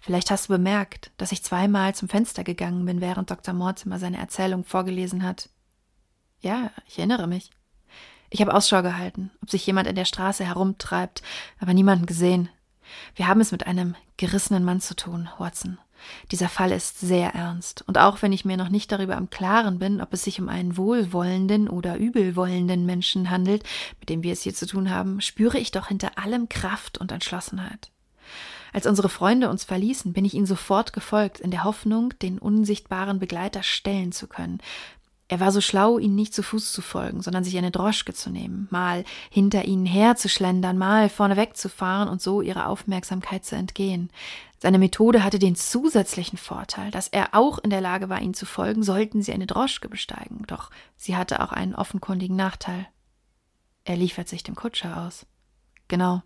Vielleicht 0.00 0.32
hast 0.32 0.48
du 0.48 0.54
bemerkt, 0.54 1.12
dass 1.18 1.30
ich 1.30 1.44
zweimal 1.44 1.94
zum 1.94 2.08
Fenster 2.08 2.42
gegangen 2.42 2.84
bin, 2.84 3.00
während 3.00 3.30
Dr. 3.30 3.54
Mortimer 3.54 4.00
seine 4.00 4.18
Erzählung 4.18 4.64
vorgelesen 4.64 5.22
hat. 5.22 5.50
Ja, 6.40 6.72
ich 6.88 6.98
erinnere 6.98 7.28
mich. 7.28 7.52
Ich 8.30 8.40
habe 8.40 8.52
Ausschau 8.52 8.82
gehalten, 8.82 9.30
ob 9.40 9.50
sich 9.50 9.64
jemand 9.64 9.86
in 9.86 9.94
der 9.94 10.04
Straße 10.04 10.44
herumtreibt, 10.44 11.22
aber 11.60 11.74
niemanden 11.74 12.04
gesehen. 12.04 12.48
Wir 13.14 13.28
haben 13.28 13.40
es 13.40 13.52
mit 13.52 13.66
einem 13.66 13.94
gerissenen 14.16 14.64
Mann 14.64 14.80
zu 14.80 14.94
tun, 14.94 15.28
Watson. 15.38 15.78
Dieser 16.30 16.48
Fall 16.48 16.72
ist 16.72 17.00
sehr 17.00 17.34
ernst, 17.34 17.82
und 17.86 17.98
auch 17.98 18.22
wenn 18.22 18.32
ich 18.32 18.44
mir 18.44 18.56
noch 18.56 18.68
nicht 18.68 18.92
darüber 18.92 19.16
im 19.16 19.30
Klaren 19.30 19.78
bin, 19.78 20.00
ob 20.00 20.12
es 20.12 20.24
sich 20.24 20.40
um 20.40 20.48
einen 20.48 20.76
wohlwollenden 20.76 21.68
oder 21.68 21.96
übelwollenden 21.96 22.86
Menschen 22.86 23.30
handelt, 23.30 23.64
mit 23.98 24.08
dem 24.08 24.22
wir 24.22 24.32
es 24.32 24.42
hier 24.42 24.54
zu 24.54 24.66
tun 24.66 24.90
haben, 24.90 25.20
spüre 25.20 25.58
ich 25.58 25.72
doch 25.72 25.88
hinter 25.88 26.16
allem 26.16 26.48
Kraft 26.48 26.98
und 26.98 27.10
Entschlossenheit. 27.10 27.90
Als 28.72 28.86
unsere 28.86 29.08
Freunde 29.08 29.48
uns 29.48 29.64
verließen, 29.64 30.12
bin 30.12 30.24
ich 30.24 30.34
ihnen 30.34 30.46
sofort 30.46 30.92
gefolgt, 30.92 31.40
in 31.40 31.50
der 31.50 31.64
Hoffnung, 31.64 32.12
den 32.20 32.38
unsichtbaren 32.38 33.18
Begleiter 33.18 33.62
stellen 33.62 34.12
zu 34.12 34.26
können. 34.26 34.58
Er 35.30 35.40
war 35.40 35.52
so 35.52 35.60
schlau, 35.60 35.98
ihnen 35.98 36.14
nicht 36.14 36.32
zu 36.32 36.42
Fuß 36.42 36.72
zu 36.72 36.80
folgen, 36.80 37.20
sondern 37.20 37.44
sich 37.44 37.56
eine 37.58 37.70
Droschke 37.70 38.14
zu 38.14 38.30
nehmen, 38.30 38.66
mal 38.70 39.04
hinter 39.30 39.66
ihnen 39.66 39.84
herzuschlendern, 39.84 40.78
mal 40.78 41.10
vorneweg 41.10 41.54
zu 41.54 41.68
fahren 41.68 42.08
und 42.08 42.22
so 42.22 42.40
ihrer 42.40 42.66
Aufmerksamkeit 42.66 43.44
zu 43.44 43.54
entgehen. 43.54 44.10
Seine 44.56 44.78
Methode 44.78 45.22
hatte 45.22 45.38
den 45.38 45.54
zusätzlichen 45.54 46.38
Vorteil, 46.38 46.90
dass 46.90 47.08
er 47.08 47.34
auch 47.34 47.58
in 47.58 47.68
der 47.68 47.82
Lage 47.82 48.08
war, 48.08 48.22
ihnen 48.22 48.34
zu 48.34 48.46
folgen, 48.46 48.82
sollten 48.82 49.22
sie 49.22 49.32
eine 49.32 49.46
Droschke 49.46 49.88
besteigen. 49.90 50.44
Doch 50.46 50.70
sie 50.96 51.14
hatte 51.14 51.42
auch 51.42 51.52
einen 51.52 51.74
offenkundigen 51.74 52.34
Nachteil. 52.34 52.88
Er 53.84 53.96
liefert 53.96 54.28
sich 54.28 54.42
dem 54.42 54.54
Kutscher 54.54 55.06
aus. 55.06 55.26
Genau. 55.88 56.22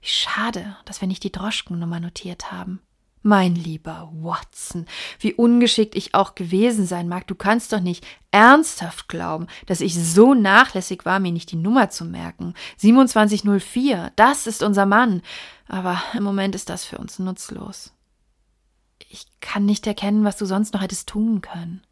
Wie 0.00 0.08
schade, 0.08 0.76
dass 0.86 1.00
wir 1.00 1.08
nicht 1.08 1.22
die 1.22 1.32
Droschkennummer 1.32 2.00
notiert 2.00 2.50
haben. 2.50 2.80
Mein 3.26 3.56
lieber 3.56 4.08
Watson, 4.12 4.86
wie 5.18 5.34
ungeschickt 5.34 5.96
ich 5.96 6.14
auch 6.14 6.36
gewesen 6.36 6.86
sein 6.86 7.08
mag, 7.08 7.26
du 7.26 7.34
kannst 7.34 7.72
doch 7.72 7.80
nicht 7.80 8.06
ernsthaft 8.30 9.08
glauben, 9.08 9.48
dass 9.66 9.80
ich 9.80 9.96
so 9.96 10.32
nachlässig 10.32 11.04
war, 11.04 11.18
mir 11.18 11.32
nicht 11.32 11.50
die 11.50 11.56
Nummer 11.56 11.90
zu 11.90 12.04
merken. 12.04 12.54
2704, 12.76 14.12
das 14.14 14.46
ist 14.46 14.62
unser 14.62 14.86
Mann. 14.86 15.22
Aber 15.66 16.00
im 16.14 16.22
Moment 16.22 16.54
ist 16.54 16.70
das 16.70 16.84
für 16.84 16.98
uns 16.98 17.18
nutzlos. 17.18 17.92
Ich 19.08 19.26
kann 19.40 19.66
nicht 19.66 19.88
erkennen, 19.88 20.22
was 20.22 20.36
du 20.36 20.46
sonst 20.46 20.72
noch 20.72 20.82
hättest 20.82 21.08
tun 21.08 21.40
können. 21.40 21.82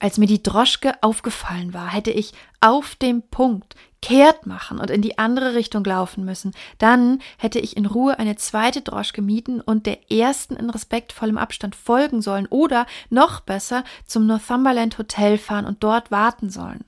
Als 0.00 0.16
mir 0.16 0.26
die 0.26 0.42
Droschke 0.42 0.94
aufgefallen 1.02 1.74
war, 1.74 1.92
hätte 1.92 2.12
ich 2.12 2.32
auf 2.60 2.94
dem 2.94 3.22
Punkt 3.22 3.74
kehrt 4.00 4.46
machen 4.46 4.78
und 4.78 4.90
in 4.90 5.02
die 5.02 5.18
andere 5.18 5.54
Richtung 5.54 5.82
laufen 5.84 6.24
müssen. 6.24 6.54
Dann 6.78 7.20
hätte 7.36 7.58
ich 7.58 7.76
in 7.76 7.84
Ruhe 7.84 8.18
eine 8.18 8.36
zweite 8.36 8.80
Droschke 8.80 9.22
mieten 9.22 9.60
und 9.60 9.86
der 9.86 10.10
ersten 10.10 10.54
in 10.54 10.70
respektvollem 10.70 11.36
Abstand 11.36 11.74
folgen 11.74 12.22
sollen 12.22 12.46
oder 12.46 12.86
noch 13.10 13.40
besser 13.40 13.82
zum 14.06 14.26
Northumberland 14.26 14.98
Hotel 14.98 15.36
fahren 15.36 15.66
und 15.66 15.82
dort 15.82 16.12
warten 16.12 16.48
sollen. 16.48 16.84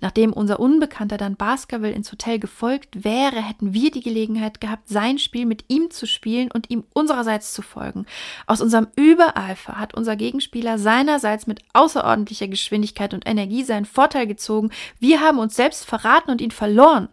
Nachdem 0.00 0.32
unser 0.32 0.60
Unbekannter 0.60 1.16
dann 1.16 1.36
Baskerville 1.36 1.92
ins 1.92 2.10
Hotel 2.10 2.38
gefolgt 2.38 3.04
wäre, 3.04 3.42
hätten 3.42 3.74
wir 3.74 3.90
die 3.90 4.02
Gelegenheit 4.02 4.60
gehabt, 4.60 4.88
sein 4.88 5.18
Spiel 5.18 5.46
mit 5.46 5.64
ihm 5.68 5.90
zu 5.90 6.06
spielen 6.06 6.50
und 6.50 6.70
ihm 6.70 6.84
unsererseits 6.92 7.52
zu 7.52 7.62
folgen. 7.62 8.06
Aus 8.46 8.60
unserem 8.60 8.88
Übereifer 8.96 9.78
hat 9.78 9.94
unser 9.94 10.16
Gegenspieler 10.16 10.78
seinerseits 10.78 11.46
mit 11.46 11.62
außerordentlicher 11.72 12.48
Geschwindigkeit 12.48 13.14
und 13.14 13.26
Energie 13.26 13.64
seinen 13.64 13.84
Vorteil 13.84 14.26
gezogen. 14.26 14.70
Wir 14.98 15.20
haben 15.20 15.38
uns 15.38 15.56
selbst 15.56 15.84
verraten 15.84 16.30
und 16.30 16.40
ihn 16.40 16.50
verloren. 16.50 17.08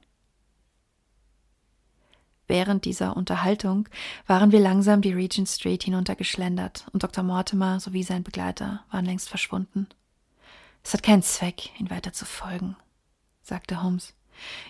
Während 2.50 2.86
dieser 2.86 3.16
Unterhaltung 3.16 3.88
waren 4.26 4.52
wir 4.52 4.60
langsam 4.60 5.02
die 5.02 5.14
Regent 5.14 5.48
Street 5.48 5.84
hinuntergeschlendert 5.84 6.88
und 6.92 7.04
Dr. 7.04 7.24
Mortimer 7.24 7.80
sowie 7.80 8.02
sein 8.02 8.24
Begleiter 8.24 8.84
waren 8.90 9.06
längst 9.06 9.30
verschwunden. 9.30 9.88
Es 10.90 10.94
hat 10.94 11.04
keinen 11.04 11.22
Zweck, 11.22 11.80
ihn 11.80 11.92
weiter 11.92 12.14
zu 12.14 12.26
folgen, 12.26 12.76
sagte 13.44 13.84
Holmes. 13.84 14.16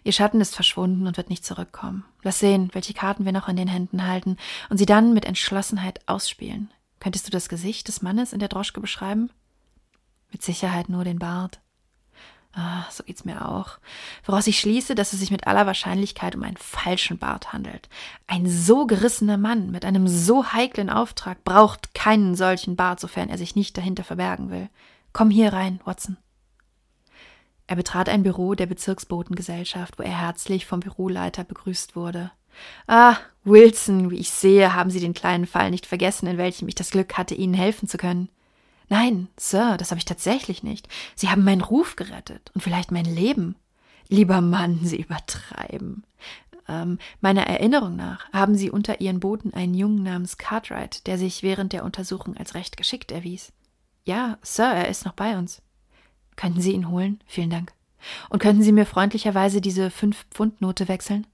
Ihr 0.03 0.11
Schatten 0.11 0.41
ist 0.41 0.53
verschwunden 0.53 1.07
und 1.07 1.15
wird 1.15 1.29
nicht 1.29 1.45
zurückkommen. 1.45 2.03
Lass 2.23 2.39
sehen, 2.39 2.69
welche 2.73 2.93
Karten 2.93 3.23
wir 3.23 3.31
noch 3.31 3.47
in 3.47 3.55
den 3.55 3.69
Händen 3.69 4.05
halten 4.05 4.35
und 4.69 4.75
sie 4.75 4.85
dann 4.85 5.13
mit 5.13 5.23
Entschlossenheit 5.23 6.01
ausspielen. 6.09 6.73
Könntest 6.99 7.25
du 7.25 7.31
das 7.31 7.47
Gesicht 7.47 7.87
des 7.87 8.01
Mannes 8.01 8.33
in 8.33 8.39
der 8.39 8.49
Droschke 8.49 8.81
beschreiben? 8.81 9.29
Mit 10.29 10.43
Sicherheit 10.43 10.89
nur 10.89 11.05
den 11.05 11.19
Bart. 11.19 11.61
Ah, 12.51 12.83
so 12.91 13.05
geht's 13.05 13.23
mir 13.23 13.47
auch. 13.47 13.77
Woraus 14.25 14.45
ich 14.47 14.59
schließe, 14.59 14.95
dass 14.95 15.13
es 15.13 15.21
sich 15.21 15.31
mit 15.31 15.47
aller 15.47 15.67
Wahrscheinlichkeit 15.67 16.35
um 16.35 16.43
einen 16.43 16.57
falschen 16.57 17.17
Bart 17.17 17.53
handelt. 17.53 17.87
Ein 18.27 18.45
so 18.45 18.85
gerissener 18.85 19.37
Mann 19.37 19.71
mit 19.71 19.85
einem 19.85 20.09
so 20.09 20.51
heiklen 20.51 20.89
Auftrag 20.89 21.45
braucht 21.45 21.93
keinen 21.93 22.35
solchen 22.35 22.75
Bart, 22.75 22.99
sofern 22.99 23.29
er 23.29 23.37
sich 23.37 23.55
nicht 23.55 23.77
dahinter 23.77 24.03
verbergen 24.03 24.49
will. 24.49 24.67
Komm 25.13 25.29
hier 25.29 25.53
rein, 25.53 25.79
Watson. 25.85 26.17
Er 27.67 27.75
betrat 27.75 28.09
ein 28.09 28.23
Büro 28.23 28.55
der 28.55 28.65
Bezirksbotengesellschaft, 28.65 29.99
wo 29.99 30.03
er 30.03 30.17
herzlich 30.19 30.65
vom 30.65 30.79
Büroleiter 30.79 31.43
begrüßt 31.43 31.95
wurde. 31.95 32.31
Ah, 32.87 33.17
Wilson, 33.43 34.11
wie 34.11 34.17
ich 34.17 34.31
sehe, 34.31 34.73
haben 34.73 34.89
Sie 34.89 34.99
den 34.99 35.13
kleinen 35.13 35.45
Fall 35.45 35.69
nicht 35.71 35.85
vergessen, 35.85 36.27
in 36.27 36.37
welchem 36.37 36.67
ich 36.67 36.75
das 36.75 36.89
Glück 36.89 37.17
hatte, 37.17 37.35
Ihnen 37.35 37.53
helfen 37.53 37.87
zu 37.87 37.97
können. 37.97 38.29
Nein, 38.89 39.27
Sir, 39.37 39.77
das 39.77 39.91
habe 39.91 39.99
ich 39.99 40.05
tatsächlich 40.05 40.63
nicht. 40.63 40.87
Sie 41.15 41.29
haben 41.29 41.43
meinen 41.43 41.61
Ruf 41.61 41.95
gerettet 41.95 42.51
und 42.55 42.61
vielleicht 42.61 42.91
mein 42.91 43.05
Leben. 43.05 43.55
Lieber 44.07 44.41
Mann, 44.41 44.79
Sie 44.83 44.99
übertreiben. 44.99 46.03
Ähm, 46.67 46.97
meiner 47.21 47.45
Erinnerung 47.45 47.95
nach 47.95 48.31
haben 48.33 48.55
Sie 48.55 48.71
unter 48.71 48.99
Ihren 48.99 49.19
Boten 49.19 49.53
einen 49.53 49.75
Jungen 49.75 50.01
namens 50.01 50.39
Cartwright, 50.39 51.05
der 51.05 51.19
sich 51.19 51.43
während 51.43 51.73
der 51.73 51.83
Untersuchung 51.83 52.35
als 52.35 52.55
recht 52.55 52.77
geschickt 52.77 53.11
erwies. 53.11 53.51
Ja, 54.05 54.37
Sir, 54.41 54.65
er 54.65 54.87
ist 54.87 55.05
noch 55.05 55.13
bei 55.13 55.37
uns. 55.37 55.61
Könnten 56.35 56.61
Sie 56.61 56.71
ihn 56.71 56.89
holen? 56.89 57.19
Vielen 57.25 57.49
Dank. 57.49 57.73
Und 58.29 58.39
könnten 58.39 58.63
Sie 58.63 58.71
mir 58.71 58.85
freundlicherweise 58.85 59.61
diese 59.61 59.89
Fünf-Pfund-Note 59.91 60.87
wechseln? 60.87 61.27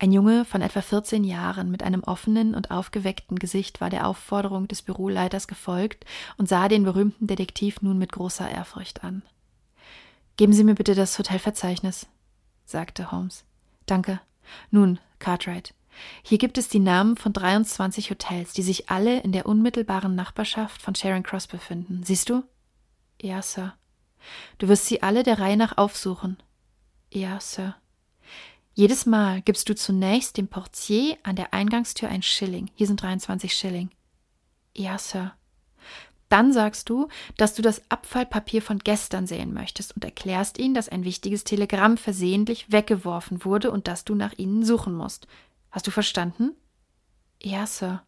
Ein 0.00 0.12
Junge 0.12 0.44
von 0.44 0.62
etwa 0.62 0.80
14 0.80 1.24
Jahren 1.24 1.70
mit 1.70 1.82
einem 1.82 2.04
offenen 2.04 2.54
und 2.54 2.70
aufgeweckten 2.70 3.38
Gesicht 3.38 3.80
war 3.80 3.90
der 3.90 4.06
Aufforderung 4.06 4.68
des 4.68 4.82
Büroleiters 4.82 5.48
gefolgt 5.48 6.04
und 6.36 6.48
sah 6.48 6.68
den 6.68 6.84
berühmten 6.84 7.26
Detektiv 7.26 7.82
nun 7.82 7.98
mit 7.98 8.12
großer 8.12 8.48
Ehrfurcht 8.48 9.02
an. 9.02 9.22
Geben 10.36 10.52
Sie 10.52 10.62
mir 10.62 10.76
bitte 10.76 10.94
das 10.94 11.18
Hotelverzeichnis, 11.18 12.06
sagte 12.64 13.10
Holmes. 13.10 13.44
Danke. 13.86 14.20
Nun, 14.70 15.00
Cartwright, 15.18 15.74
hier 16.22 16.38
gibt 16.38 16.58
es 16.58 16.68
die 16.68 16.78
Namen 16.78 17.16
von 17.16 17.32
23 17.32 18.10
Hotels, 18.10 18.52
die 18.52 18.62
sich 18.62 18.90
alle 18.90 19.20
in 19.20 19.32
der 19.32 19.46
unmittelbaren 19.46 20.14
Nachbarschaft 20.14 20.82
von 20.82 20.94
Charing 20.94 21.22
Cross 21.22 21.46
befinden. 21.46 22.02
Siehst 22.04 22.28
du? 22.28 22.44
Ja, 23.20 23.42
Sir. 23.42 23.74
Du 24.58 24.68
wirst 24.68 24.86
sie 24.86 25.02
alle 25.02 25.22
der 25.22 25.38
Reihe 25.38 25.56
nach 25.56 25.76
aufsuchen. 25.78 26.36
Ja, 27.12 27.40
Sir. 27.40 27.76
Jedes 28.74 29.06
Mal 29.06 29.42
gibst 29.42 29.68
du 29.68 29.74
zunächst 29.74 30.36
dem 30.36 30.48
Portier 30.48 31.16
an 31.24 31.36
der 31.36 31.52
Eingangstür 31.52 32.08
ein 32.08 32.22
Schilling. 32.22 32.70
Hier 32.74 32.86
sind 32.86 33.02
23 33.02 33.52
Schilling. 33.52 33.90
Ja, 34.76 34.98
Sir. 34.98 35.32
Dann 36.28 36.52
sagst 36.52 36.90
du, 36.90 37.08
dass 37.36 37.54
du 37.54 37.62
das 37.62 37.82
Abfallpapier 37.88 38.60
von 38.60 38.78
gestern 38.78 39.26
sehen 39.26 39.54
möchtest 39.54 39.94
und 39.96 40.04
erklärst 40.04 40.58
ihnen, 40.58 40.74
dass 40.74 40.88
ein 40.88 41.04
wichtiges 41.04 41.44
Telegramm 41.44 41.96
versehentlich 41.96 42.70
weggeworfen 42.70 43.44
wurde 43.44 43.70
und 43.70 43.88
dass 43.88 44.04
du 44.04 44.14
nach 44.14 44.34
ihnen 44.36 44.62
suchen 44.64 44.94
musst. 44.94 45.26
Hast 45.70 45.86
du 45.86 45.90
verstanden? 45.90 46.56
Ja, 47.42 47.66
Sir. 47.66 48.02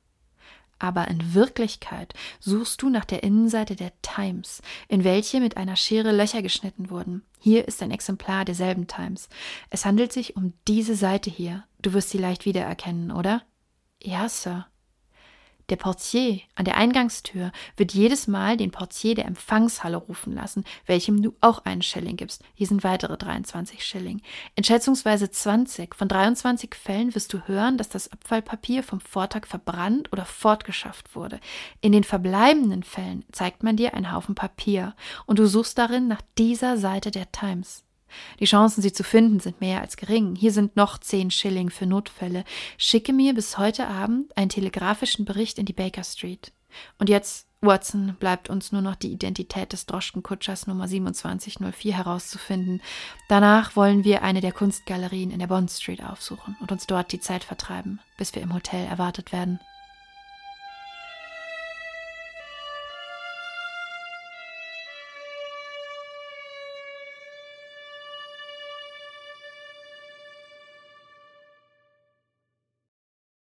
Aber 0.78 1.08
in 1.08 1.34
Wirklichkeit 1.34 2.14
suchst 2.40 2.80
du 2.80 2.88
nach 2.88 3.04
der 3.04 3.22
Innenseite 3.22 3.76
der 3.76 3.92
Times, 4.00 4.62
in 4.88 5.04
welche 5.04 5.38
mit 5.40 5.58
einer 5.58 5.76
Schere 5.76 6.10
Löcher 6.10 6.40
geschnitten 6.40 6.88
wurden. 6.88 7.22
Hier 7.38 7.68
ist 7.68 7.82
ein 7.82 7.90
Exemplar 7.90 8.46
derselben 8.46 8.86
Times. 8.86 9.28
Es 9.68 9.84
handelt 9.84 10.12
sich 10.12 10.36
um 10.36 10.54
diese 10.66 10.96
Seite 10.96 11.28
hier. 11.28 11.64
Du 11.82 11.92
wirst 11.92 12.10
sie 12.10 12.18
leicht 12.18 12.46
wiedererkennen, 12.46 13.10
oder? 13.10 13.42
Ja, 14.02 14.28
Sir. 14.30 14.66
Der 15.70 15.76
Portier 15.76 16.40
an 16.56 16.64
der 16.64 16.76
Eingangstür 16.76 17.52
wird 17.76 17.94
jedes 17.94 18.26
Mal 18.26 18.56
den 18.56 18.72
Portier 18.72 19.14
der 19.14 19.26
Empfangshalle 19.26 19.96
rufen 19.96 20.34
lassen, 20.34 20.64
welchem 20.86 21.22
du 21.22 21.32
auch 21.40 21.64
einen 21.64 21.82
Schilling 21.82 22.16
gibst. 22.16 22.42
Hier 22.54 22.66
sind 22.66 22.82
weitere 22.82 23.16
23 23.16 23.84
Schilling. 23.84 24.20
In 24.56 24.64
schätzungsweise 24.64 25.30
20 25.30 25.94
von 25.94 26.08
23 26.08 26.74
Fällen 26.74 27.14
wirst 27.14 27.32
du 27.32 27.46
hören, 27.46 27.78
dass 27.78 27.88
das 27.88 28.10
Abfallpapier 28.10 28.82
vom 28.82 29.00
Vortag 29.00 29.46
verbrannt 29.46 30.12
oder 30.12 30.24
fortgeschafft 30.24 31.14
wurde. 31.14 31.38
In 31.80 31.92
den 31.92 32.02
verbleibenden 32.02 32.82
Fällen 32.82 33.24
zeigt 33.30 33.62
man 33.62 33.76
dir 33.76 33.94
einen 33.94 34.10
Haufen 34.10 34.34
Papier 34.34 34.96
und 35.26 35.38
du 35.38 35.46
suchst 35.46 35.78
darin 35.78 36.08
nach 36.08 36.22
dieser 36.36 36.78
Seite 36.78 37.12
der 37.12 37.30
Times. 37.30 37.84
Die 38.38 38.44
Chancen, 38.44 38.82
sie 38.82 38.92
zu 38.92 39.04
finden, 39.04 39.40
sind 39.40 39.60
mehr 39.60 39.80
als 39.80 39.96
gering. 39.96 40.36
Hier 40.36 40.52
sind 40.52 40.76
noch 40.76 40.98
zehn 40.98 41.30
Schilling 41.30 41.70
für 41.70 41.86
Notfälle. 41.86 42.44
Schicke 42.78 43.12
mir 43.12 43.34
bis 43.34 43.58
heute 43.58 43.86
Abend 43.86 44.36
einen 44.36 44.48
telegrafischen 44.48 45.24
Bericht 45.24 45.58
in 45.58 45.66
die 45.66 45.72
Baker 45.72 46.04
Street. 46.04 46.52
Und 46.98 47.08
jetzt, 47.08 47.46
Watson, 47.60 48.16
bleibt 48.18 48.48
uns 48.48 48.72
nur 48.72 48.80
noch 48.80 48.94
die 48.94 49.12
Identität 49.12 49.72
des 49.72 49.86
Droschkenkutschers 49.86 50.66
Nummer 50.66 50.86
2704 50.86 51.96
herauszufinden. 51.96 52.80
Danach 53.28 53.76
wollen 53.76 54.04
wir 54.04 54.22
eine 54.22 54.40
der 54.40 54.52
Kunstgalerien 54.52 55.30
in 55.30 55.40
der 55.40 55.46
Bond 55.46 55.70
Street 55.70 56.02
aufsuchen 56.02 56.56
und 56.60 56.72
uns 56.72 56.86
dort 56.86 57.12
die 57.12 57.20
Zeit 57.20 57.44
vertreiben, 57.44 58.00
bis 58.16 58.34
wir 58.34 58.42
im 58.42 58.54
Hotel 58.54 58.86
erwartet 58.86 59.32
werden. 59.32 59.60